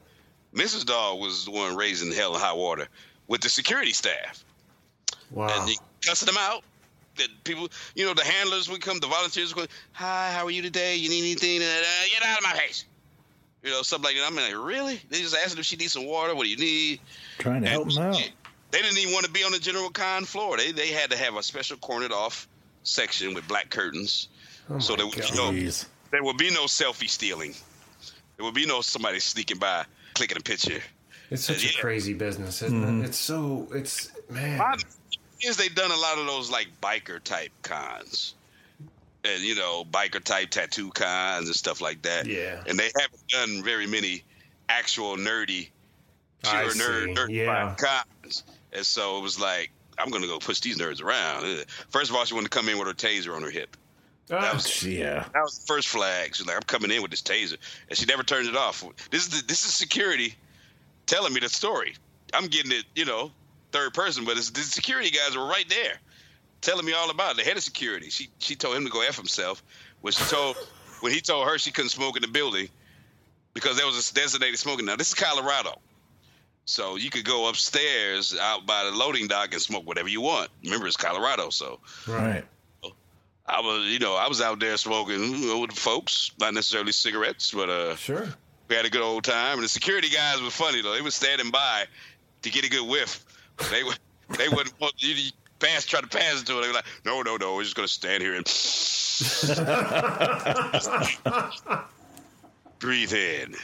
[0.55, 0.85] Mrs.
[0.87, 2.89] Dog was the one raising hell and high water
[3.27, 4.45] with the security staff.
[5.33, 5.49] Wow.
[5.61, 6.63] and he cussing them out.
[7.17, 10.51] That people, you know, the handlers would come, the volunteers would go, "Hi, how are
[10.51, 10.97] you today?
[10.97, 11.63] You need anything?
[11.63, 11.83] Uh,
[12.13, 12.85] get out of my face."
[13.63, 14.27] You know, something like that.
[14.31, 15.01] I'm like, really?
[15.09, 16.35] They just asked if she needs some water.
[16.35, 17.01] What do you need?
[17.39, 18.31] Trying to help And him out.
[18.71, 20.57] They didn't even want to be on the general con floor.
[20.59, 22.47] They they had to have a special cornered off
[22.83, 24.29] section with black curtains,
[24.69, 25.31] Oh so would, God.
[25.31, 25.71] you know.
[26.11, 27.55] There will be no selfie stealing.
[28.37, 29.85] There will be no somebody sneaking by,
[30.15, 30.81] clicking a picture.
[31.31, 33.03] It's such a crazy business, isn't Mm-hmm.
[33.03, 33.07] it?
[33.07, 34.61] It's so it's man.
[34.61, 34.83] Odd
[35.43, 38.35] is they've done a lot of those like biker type cons,
[39.25, 42.27] and you know biker type tattoo cons and stuff like that.
[42.27, 42.63] Yeah.
[42.69, 44.23] and they haven't done very many
[44.69, 45.69] actual nerdy,
[46.45, 46.81] I pure see.
[46.81, 47.75] nerd, nerd Yeah.
[47.77, 48.45] cons.
[48.73, 51.65] And so it was like, I'm gonna go push these nerds around.
[51.91, 53.77] First of all, she wanted to come in with her taser on her hip.
[54.31, 55.25] Ah, was- Yeah.
[55.33, 56.35] That was the first flag.
[56.35, 57.57] She's like, I'm coming in with this taser,
[57.89, 58.83] and she never turned it off.
[59.11, 60.35] This is the, this is security
[61.07, 61.95] telling me the story.
[62.35, 63.31] I'm getting it, you know,
[63.73, 65.99] third person, but it's, the security guys were right there,
[66.61, 67.37] telling me all about it.
[67.39, 68.11] The head of security.
[68.11, 69.63] She she told him to go f himself.
[70.01, 70.57] When she told
[71.01, 72.69] when he told her she couldn't smoke in the building
[73.55, 74.87] because there was a designated smoking.
[74.87, 75.79] Now this is Colorado.
[76.65, 80.51] So you could go upstairs out by the loading dock and smoke whatever you want.
[80.65, 82.45] Remember, it's Colorado, so Right.
[83.49, 86.55] I was, you know, I was out there smoking you know, with the folks, not
[86.55, 88.27] necessarily cigarettes, but uh, sure.
[88.69, 89.55] we had a good old time.
[89.55, 91.85] And the security guys were funny though; they were standing by
[92.43, 93.25] to get a good whiff.
[93.71, 93.99] They would,
[94.37, 96.63] they wouldn't want you pass, try to pass it to them.
[96.63, 98.45] They were like, "No, no, no, we're just gonna stand here and
[102.81, 103.55] breathe in."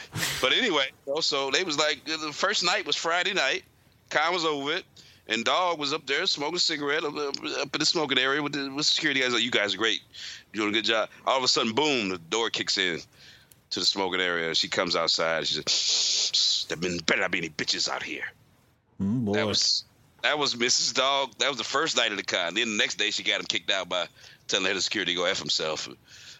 [0.41, 0.87] But anyway,
[1.19, 3.63] so they was like, the first night was Friday night.
[4.09, 4.85] Con was over it.
[5.27, 8.53] And Dog was up there smoking a cigarette up, up in the smoking area with
[8.53, 9.33] the with security guys.
[9.33, 10.01] Like, you guys are great,
[10.51, 11.09] You're doing a good job.
[11.25, 12.99] All of a sudden, boom, the door kicks in
[13.69, 14.53] to the smoking area.
[14.53, 15.47] She comes outside.
[15.47, 18.31] She says, "There been better not be any bitches out here."
[19.01, 19.33] Mm, boy.
[19.33, 19.85] That was
[20.23, 20.93] that was Mrs.
[20.93, 21.31] Dog.
[21.39, 22.53] That was the first night of the con.
[22.53, 24.07] Then the next day, she got him kicked out by
[24.47, 25.87] telling the head of security to go f himself.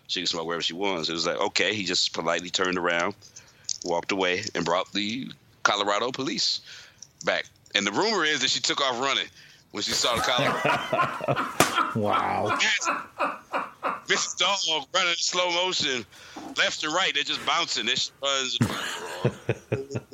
[0.08, 1.10] She can smoke wherever she wants.
[1.10, 1.74] It was like okay.
[1.74, 3.16] He just politely turned around,
[3.86, 5.32] walked away, and brought the
[5.64, 6.62] Colorado police
[7.24, 7.46] back.
[7.76, 9.26] And the rumor is that she took off running
[9.72, 11.50] when she saw the Colorado.
[12.00, 12.58] wow.
[14.08, 14.38] Mrs.
[14.38, 16.06] Dog running in slow motion,
[16.58, 17.14] left and right.
[17.14, 17.86] They're just bouncing.
[17.86, 18.58] There she runs.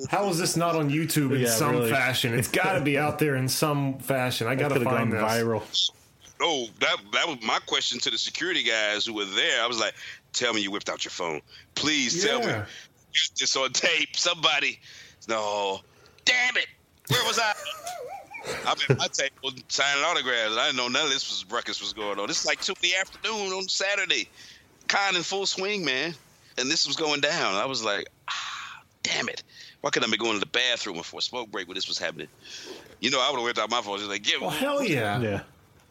[0.10, 1.90] How is this not on YouTube in Yeah, some really.
[1.92, 2.34] fashion?
[2.38, 4.48] It's got to be out there in some fashion.
[4.48, 5.22] I got to Could have find this.
[5.22, 5.92] viral.
[6.42, 9.62] Oh, that that was my question to the security guys who were there.
[9.62, 9.94] I was like,
[10.32, 11.42] "Tell me you whipped out your phone,
[11.76, 12.24] please.
[12.24, 12.66] Tell me Yeah.
[13.12, 14.16] Get this on tape.
[14.16, 14.80] Somebody,
[15.28, 15.82] no,
[16.24, 16.68] damn it,
[17.10, 17.54] where was I?
[18.66, 20.56] I'm at my table signing autographs.
[20.58, 22.28] I didn't know none of this was ruckus was going on.
[22.28, 24.30] This is like two in the afternoon on Saturday,
[24.88, 26.14] con in full swing, man,
[26.58, 27.56] and this was going down.
[27.56, 29.44] I was like, ah, damn it.
[29.82, 32.28] Why couldn't I be going to the bathroom before smoke break when this was happening?
[33.00, 33.98] You know, I would have whipped out my phone.
[33.98, 35.20] Just like, give Well, hell yeah.
[35.22, 35.42] Yeah.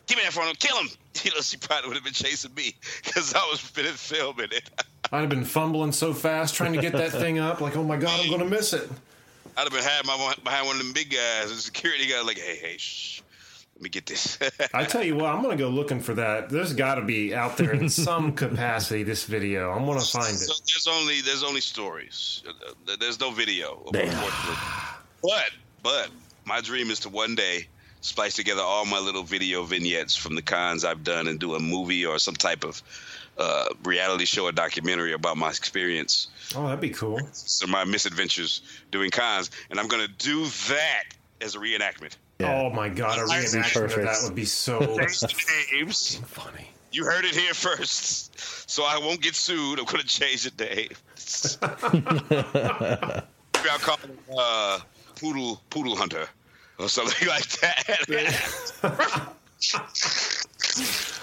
[0.06, 0.88] give me that phone, kill him.
[1.24, 4.70] You know, she probably would have been chasing me because I was been filming it.
[5.10, 7.60] I'd have been fumbling so fast trying to get that thing up.
[7.60, 8.88] Like, oh my god, I'm going to miss it.
[9.58, 11.50] I'd have been hiding my, behind one of them big guys.
[11.50, 13.22] The security guy like, hey, hey, shh,
[13.74, 14.38] let me get this.
[14.74, 16.48] I tell you what, I'm going to go looking for that.
[16.48, 19.72] There's got to be out there in some capacity this video.
[19.72, 20.60] I'm going to find So it.
[20.72, 22.42] there's only there's only stories.
[22.48, 24.54] Uh, There's no video, unfortunately.
[25.22, 25.50] But
[25.82, 26.10] but
[26.44, 27.66] my dream is to one day
[28.00, 31.60] splice together all my little video vignettes from the cons I've done and do a
[31.60, 32.80] movie or some type of
[33.38, 37.20] uh, reality show or documentary about my experience, Oh, that'd be cool.
[37.32, 41.04] so my misadventures doing cons, and I'm gonna do that
[41.40, 42.16] as a reenactment.
[42.40, 42.54] Yeah.
[42.62, 44.78] Oh my god, a reenactment of that would be so
[45.72, 46.16] Names.
[46.26, 46.68] funny.
[46.90, 48.38] You heard it here first,
[48.70, 49.78] so I won't get sued.
[49.78, 50.88] I'm gonna change the name.
[53.54, 54.80] Maybe I'll call it uh,
[55.20, 56.26] Poodle Poodle Hunter
[56.78, 59.28] or something like that.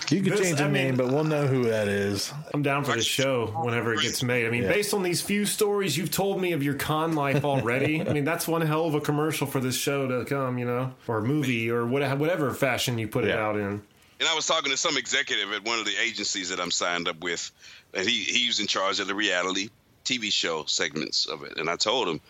[0.09, 2.31] You can This- change the I mean- name, but we'll know who that is.
[2.53, 4.45] I'm down for this show whenever it gets made.
[4.45, 4.69] I mean, Yeah.
[4.73, 8.23] based on these few stories you've told me of your con life already, I mean,
[8.25, 11.69] that's one hell of a commercial for this show to come, you know, or movie
[11.71, 13.81] or whatever, whatever fashion you put it out in.
[14.19, 17.07] And I was talking to some executive at one of the agencies that I'm signed
[17.07, 17.51] up with,
[17.93, 19.69] and he he's in charge of the reality
[20.05, 21.57] TV show segments of it.
[21.57, 22.21] And I told him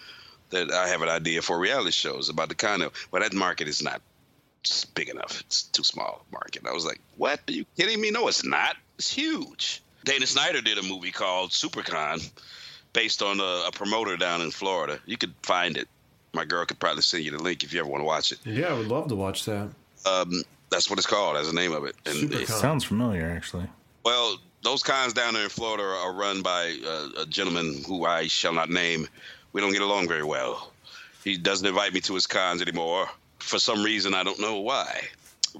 [0.50, 3.68] that I have an idea for reality shows about the kind of, but that market
[3.68, 4.02] is not
[4.66, 5.42] just big enough.
[5.42, 6.64] It's too small a market.
[6.68, 7.40] I was like, what?
[7.48, 8.12] Are you kidding me?
[8.12, 8.76] No, it's not.
[8.98, 9.82] It's huge.
[10.04, 12.30] Dana Snyder did a movie called Supercon,
[12.94, 15.00] based on a, a promoter down in Florida.
[15.06, 15.88] You could find it.
[16.34, 18.40] My girl could probably send you the link if you ever want to watch it.
[18.44, 19.70] Yeah, I would love to watch that.
[20.06, 21.38] Um, that's what it's called.
[21.38, 21.96] That's the name of it.
[22.06, 22.42] And Supercon.
[22.42, 23.68] it's, Sounds familiar, actually.
[24.04, 28.06] Well, those cons down there in Florida are, are run by uh, a gentleman who
[28.06, 29.08] I shall not name.
[29.54, 30.72] We don't get along very well.
[31.24, 33.10] He doesn't invite me to his cons anymore
[33.46, 34.14] for some reason.
[34.14, 35.02] I don't know why,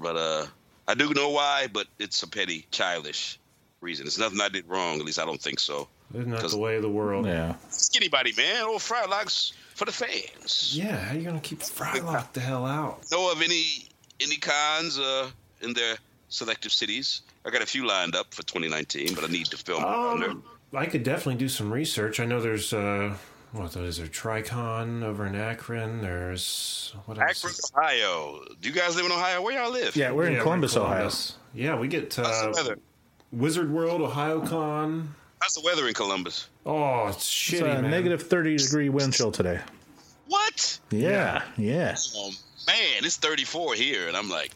[0.00, 0.46] but uh,
[0.88, 1.68] I do know why.
[1.72, 3.38] But it's a petty, childish
[3.80, 4.06] reason.
[4.06, 4.98] It's nothing I did wrong.
[4.98, 5.88] At least I don't think so.
[6.14, 7.26] Isn't that the way of the world?
[7.26, 7.54] Yeah.
[7.70, 10.72] Skinny body man, old Frylocks for the fans.
[10.76, 13.04] Yeah, how you gonna keep Frylock the hell out?
[13.10, 13.88] Know of any
[14.20, 15.30] any cons uh,
[15.62, 15.96] in their
[16.28, 17.22] selective cities?
[17.44, 20.30] I got a few lined up for 2019, but I need to film on there.
[20.30, 20.42] Um,
[20.74, 22.18] I could definitely do some research.
[22.18, 23.14] I know there's uh,
[23.52, 24.06] what is there?
[24.06, 26.02] Tricon over in Akron.
[26.02, 27.44] There's what else?
[27.44, 28.44] Akron, Ohio.
[28.60, 29.40] Do you guys live in Ohio?
[29.42, 29.96] Where y'all live?
[29.96, 30.94] Yeah, we're in Yeah, Columbus, Ohio.
[30.96, 31.36] Columbus.
[31.54, 32.78] Yeah, we get How's the uh, weather?
[33.32, 35.14] Wizard World, Ohio Con.
[35.40, 36.48] How's the weather in Columbus?
[36.64, 37.26] Oh, it's It's
[37.60, 37.90] shitty, a man.
[37.90, 39.60] negative 30 degree wind chill today.
[40.28, 40.78] What?
[40.90, 41.94] Yeah, yeah.
[42.16, 42.30] Oh
[42.66, 44.52] man, it's 34 here, and I'm like,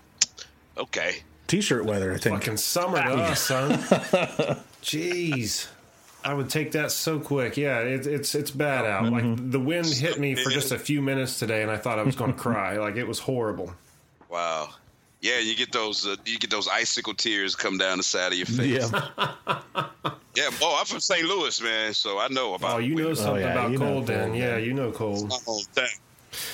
[0.76, 1.16] okay.
[1.46, 2.38] T shirt weather, I think.
[2.40, 3.70] Fucking summer to us, son.
[4.82, 5.68] Jeez.
[6.24, 7.56] I would take that so quick.
[7.56, 9.04] Yeah, it, it's it's bad out.
[9.04, 9.30] Mm-hmm.
[9.30, 12.02] Like the wind hit me for just a few minutes today, and I thought I
[12.02, 12.78] was going to cry.
[12.78, 13.72] Like it was horrible.
[14.28, 14.70] Wow.
[15.20, 18.38] Yeah, you get those uh, you get those icicle tears come down the side of
[18.38, 18.90] your face.
[18.90, 19.30] Yeah.
[20.36, 20.48] Yeah.
[20.62, 21.26] Oh, I'm from St.
[21.26, 22.76] Louis, man, so I know about.
[22.76, 24.28] Oh, you know something yeah, about you know cold, then?
[24.28, 25.28] cold, Yeah, you know cold.
[25.28, 25.88] my whole thing.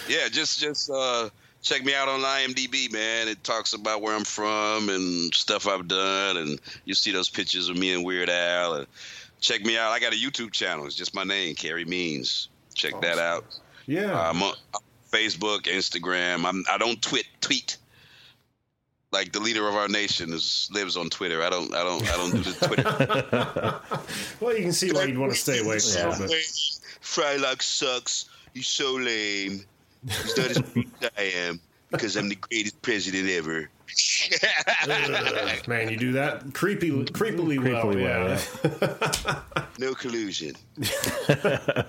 [0.09, 1.29] Yeah, just just uh,
[1.63, 3.29] check me out on IMDb, man.
[3.29, 7.69] It talks about where I'm from and stuff I've done, and you see those pictures
[7.69, 8.75] of me and Weird Al.
[8.77, 8.87] And
[9.41, 9.91] check me out.
[9.93, 10.87] I got a YouTube channel.
[10.87, 12.49] It's just my name, Carey Means.
[12.75, 13.45] Check that out.
[13.87, 14.13] Yeah.
[14.13, 14.55] Uh, I'm on
[15.11, 16.45] Facebook, Instagram.
[16.45, 17.77] I'm I don't twit tweet.
[19.13, 21.43] Like the leader of our nation is lives on Twitter.
[21.43, 23.81] I don't I don't I don't do the Twitter.
[24.41, 26.29] well, you can see why you'd want to stay away from it.
[26.29, 26.31] but-
[27.03, 28.29] Frylock sucks.
[28.53, 29.65] He's so lame.
[30.09, 31.61] He's not as great as I am
[31.91, 33.71] because I'm the greatest president ever.
[34.89, 37.85] Ugh, man, you do that creepy, creepily, well.
[37.85, 39.43] Creepily yeah.
[39.55, 40.55] well, no collusion.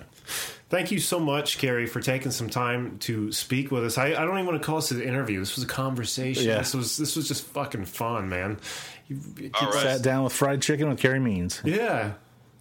[0.70, 3.98] Thank you so much, Carey, for taking some time to speak with us.
[3.98, 5.40] I, I don't even want to call this an interview.
[5.40, 6.44] This was a conversation.
[6.44, 6.58] Yeah.
[6.58, 8.60] This was this was just fucking fun, man.
[9.08, 9.82] You, you All right.
[9.82, 11.62] Sat down with fried chicken with Carey Means.
[11.64, 12.14] Yeah.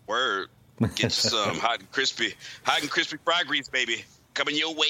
[0.06, 0.48] Word.
[0.94, 4.04] Get some hot and crispy, hot and crispy fried grease, baby.
[4.36, 4.86] Coming your way.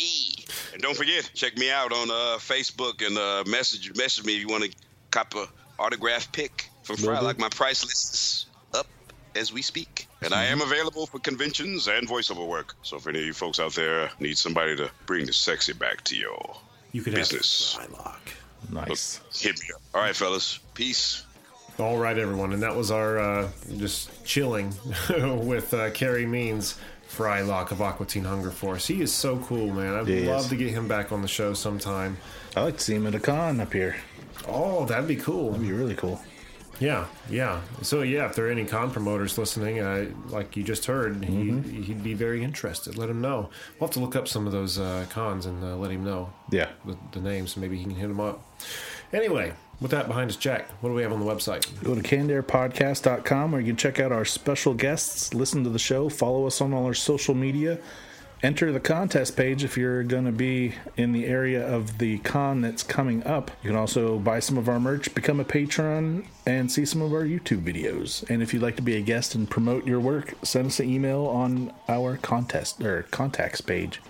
[0.73, 4.41] And don't forget, check me out on uh, Facebook and uh, message message me if
[4.41, 4.75] you want to
[5.13, 5.47] cop a
[5.79, 7.21] autograph pic from Fry.
[7.21, 8.89] Like my price list is up
[9.37, 12.75] as we speak, and I am available for conventions and voiceover work.
[12.83, 16.03] So if any of you folks out there need somebody to bring the sexy back
[16.05, 16.57] to your
[16.91, 17.77] You could Business.
[17.77, 18.19] have Frylock.
[18.73, 19.21] Nice.
[19.33, 19.81] hit me up.
[19.95, 20.59] All right, fellas.
[20.75, 21.23] Peace.
[21.79, 24.75] All right, everyone, and that was our uh, just chilling
[25.47, 26.77] with uh, Carey Means,
[27.17, 28.87] Frylock of Aqua Teen Hunger Force.
[28.87, 29.95] He is so cool, man.
[29.95, 30.29] I'd He is.
[30.29, 32.17] love to get him back on the show sometime.
[32.55, 33.97] I like to see him at a con up here.
[34.47, 35.53] Oh, that'd be cool.
[35.53, 36.21] That'd be really cool.
[36.79, 37.63] Yeah, yeah.
[37.81, 41.63] So yeah, if there are any con promoters listening, uh, like you just heard, Mm-hmm.
[41.71, 42.99] he, he'd be very interested.
[42.99, 43.49] Let him know.
[43.81, 46.31] We'll have to look up some of those uh, cons and uh, let him know
[46.51, 46.69] Yeah.
[46.85, 47.57] the, the names.
[47.57, 48.45] Maybe he can hit them up.
[49.13, 51.67] Anyway, with that behind us, Jack, what do we have on the website?
[51.85, 56.09] Go to cannedairpodcast.com where you can check out our special guests, listen to the show,
[56.09, 57.79] follow us on all our social media,
[58.43, 62.61] enter the contest page if you're going to be in the area of the con
[62.61, 63.51] that's coming up.
[63.63, 67.13] You can also buy some of our merch, become a patron, and see some of
[67.13, 68.29] our YouTube videos.
[68.31, 70.89] And if you'd like to be a guest and promote your work, send us an
[70.89, 74.01] email on our contest or contacts page.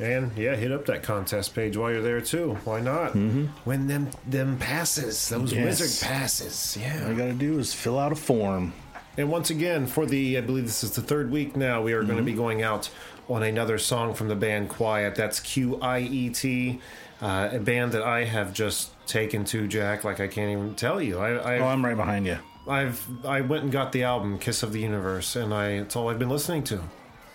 [0.00, 2.56] And yeah, hit up that contest page while you're there too.
[2.64, 3.12] Why not?
[3.14, 3.46] Mm-hmm.
[3.64, 5.64] Win them them passes, those Yes.
[5.80, 6.76] wizard passes.
[6.80, 7.04] Yeah.
[7.04, 8.72] All you got to do is fill out a form.
[9.16, 12.04] And once again, for the, I believe this is the third week now, we are
[12.04, 12.88] going to be going out
[13.28, 15.16] on another song from the band Qiet.
[15.16, 16.80] That's Q I E T,
[17.20, 21.02] uh, a band that I have just taken to, Jack, like I can't even tell
[21.02, 21.18] you.
[21.18, 22.38] I, I've, Oh, I'm right behind you.
[22.68, 26.08] I've, I went and got the album Kiss of the Universe, and I, it's all
[26.10, 26.80] I've been listening to.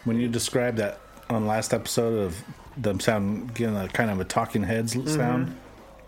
[0.06, 1.00] When you describe that
[1.34, 2.44] on last episode of
[2.78, 5.08] them sound getting a kind of a talking heads Mm-hmm.
[5.10, 5.58] sound,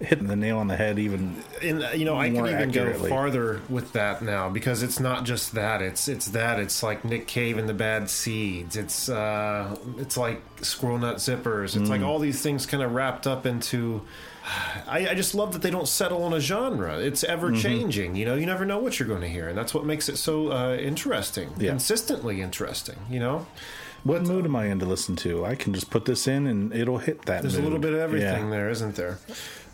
[0.02, 2.92] hitting the nail on the head even and uh, you know I can even go
[3.08, 7.28] farther with that now because it's not just that it's it's that it's like Nick
[7.28, 12.08] Cave and the Bad Seeds it's uh it's like Squirrel Nut Zippers it's like Mm.
[12.08, 14.02] all these things kind of wrapped up into
[14.88, 17.60] I, I just love that they don't settle on a genre it's ever Mm-hmm.
[17.62, 20.10] changing you know you never know what you're going to hear and that's what makes
[20.10, 21.70] it so uh, interesting Yeah.
[21.70, 23.48] consistently interesting you know
[24.06, 25.44] what mood am I in to listen to?
[25.46, 27.42] I can just put this in and it'll hit that.
[27.42, 28.50] There's a little bit of everything Yeah.
[28.52, 29.20] there, isn't there?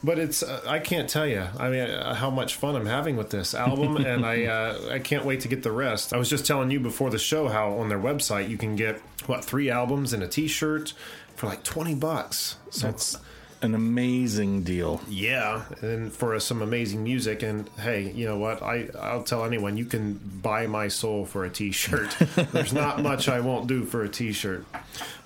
[0.04, 1.46] But it's uh, I can't tell you.
[1.60, 4.98] I mean, uh, how much fun I'm having with this album, and I uh, I
[5.00, 6.12] can't wait to get the rest.
[6.12, 9.00] I was just telling you before the show how on their website you can get
[9.28, 10.94] what three albums and a T-shirt
[11.36, 12.56] for like twenty bucks.
[12.72, 13.16] So That's
[13.62, 15.02] an amazing deal.
[15.08, 17.44] Yeah, and for some amazing music.
[17.44, 18.62] And hey, you know what?
[18.62, 22.10] I I'll tell anyone you can buy my soul for a T-shirt.
[22.52, 24.66] There's not much I won't do for a T-shirt.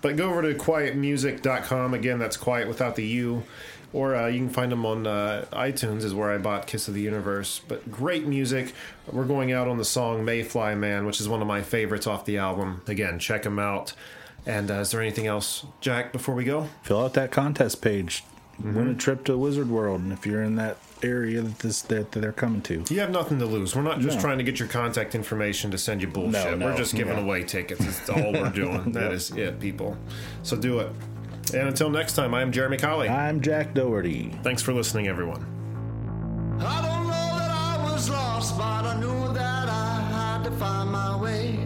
[0.02, 2.20] But go over to quietmusic.com again.
[2.20, 3.44] That's quiet without the U.
[3.94, 6.94] Or uh, you can find them on uh, iTunes, is where I bought Kiss of
[6.94, 7.62] the Universe.
[7.66, 8.74] But great music.
[9.10, 12.26] We're going out on the song Mayfly Man, which is one of my favorites off
[12.26, 12.82] the album.
[12.88, 13.94] Again, check them out.
[14.46, 16.70] And uh, is there anything else, Jack, before we go?
[16.84, 18.24] Fill out that contest page.
[18.64, 22.14] Win a trip to Wizard World, and if you're in that area that this that
[22.14, 23.76] they're coming to, You have nothing to lose.
[23.76, 24.22] We're not just No.
[24.22, 26.32] trying to get your contact information to send you bullshit.
[26.52, 27.24] No, no, we're just giving yeah.
[27.24, 27.84] away tickets.
[27.84, 28.94] That's all we're doing.
[28.94, 29.98] That is it, people.
[30.44, 30.90] So do it.
[31.54, 33.10] And until next time, I am Jeremy Colley.
[33.10, 34.30] I'm Jack Doherty.
[34.42, 35.46] Thanks for listening, everyone.
[36.62, 40.90] I don't know that I was lost, but I knew that I had to find
[40.92, 41.60] my way.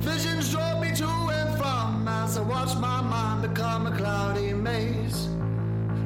[0.00, 0.75] Visions drove
[2.26, 5.28] as I watch my mind become a cloudy maze.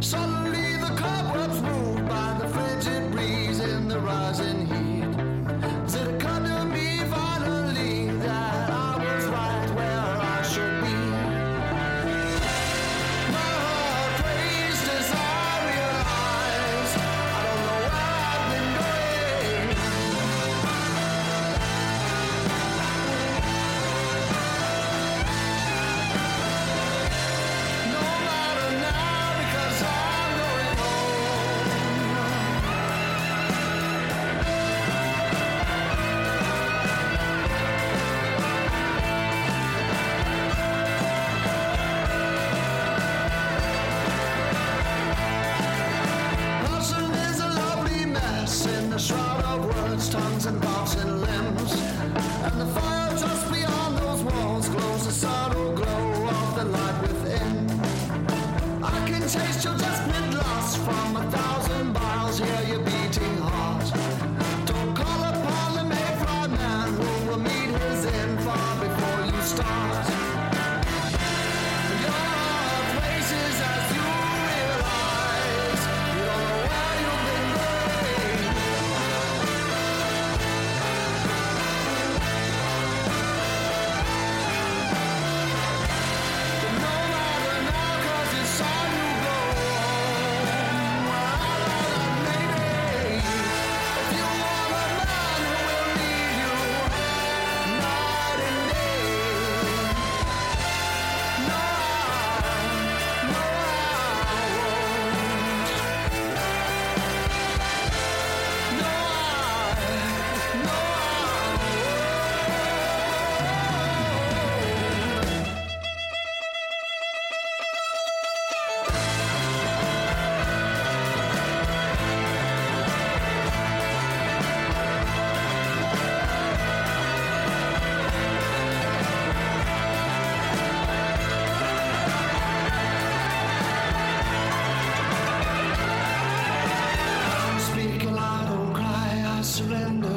[0.01, 5.09] Suddenly the cobwebs moved by the frigid breeze in the rising heat.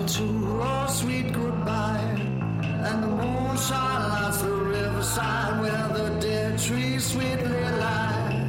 [0.08, 2.20] To our sweet goodbye.
[2.86, 8.43] And the moon moonshine lights the riverside where the dead trees sweetly lie.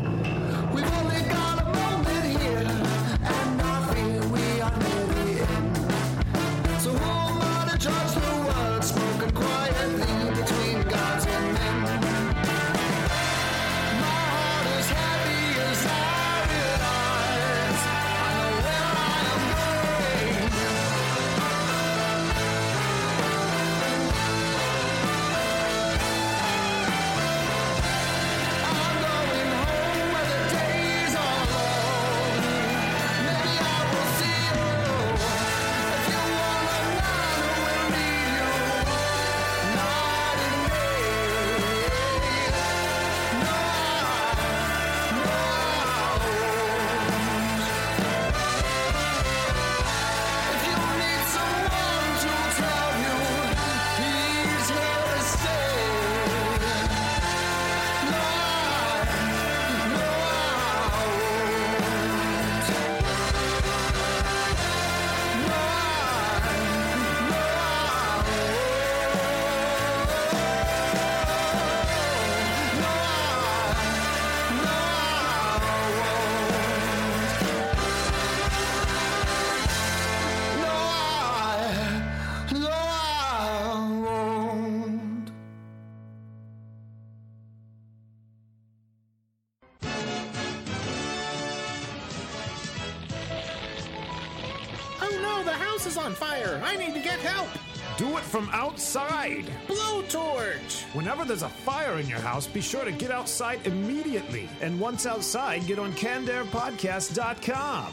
[100.95, 104.49] Whenever there's a fire in your house, be sure to get outside immediately.
[104.61, 107.93] And once outside, get on CannedAirPodcast.com.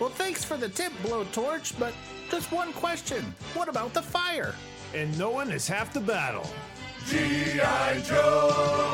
[0.00, 1.94] Well, thanks for the tip, Blowtorch, but
[2.28, 3.34] just one question.
[3.54, 4.56] What about the fire?
[4.94, 6.50] And knowing is half the battle.
[7.06, 8.00] G.I.
[8.00, 8.89] Joe!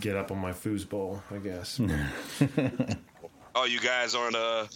[0.00, 1.80] Get up on my foosball, I guess.
[3.52, 4.66] Oh, you guys aren't uh,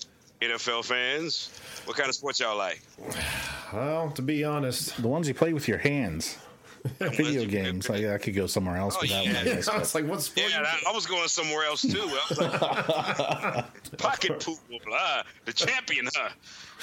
[0.42, 1.48] NFL fans?
[1.84, 2.82] What kind of sports y'all like?
[3.72, 6.38] well, to be honest, The ones you play with your hands.
[6.98, 7.88] Video games.
[7.88, 9.32] Like, I could go somewhere else Oh, with that yeah.
[9.32, 9.40] one.
[9.40, 10.50] I guess, I was like, what sport?
[10.50, 12.10] Yeah, I, I was going somewhere else too.
[12.36, 12.60] Like,
[13.98, 14.58] pocket pool,
[14.94, 16.28] uh, the champion, huh?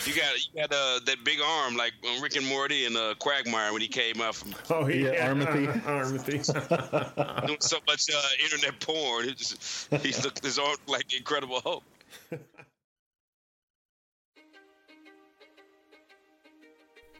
[0.05, 1.91] You got you got uh, that big arm like
[2.21, 5.67] Rick and Morty and uh, Quagmire when he came out from Oh yeah, Yeah, Armothy.
[5.85, 6.31] Armothy.
[7.45, 9.25] doing so much uh, internet porn.
[9.25, 11.83] He just he looked his arm like the Incredible Hulk.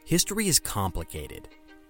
[0.04, 1.48] History is complicated.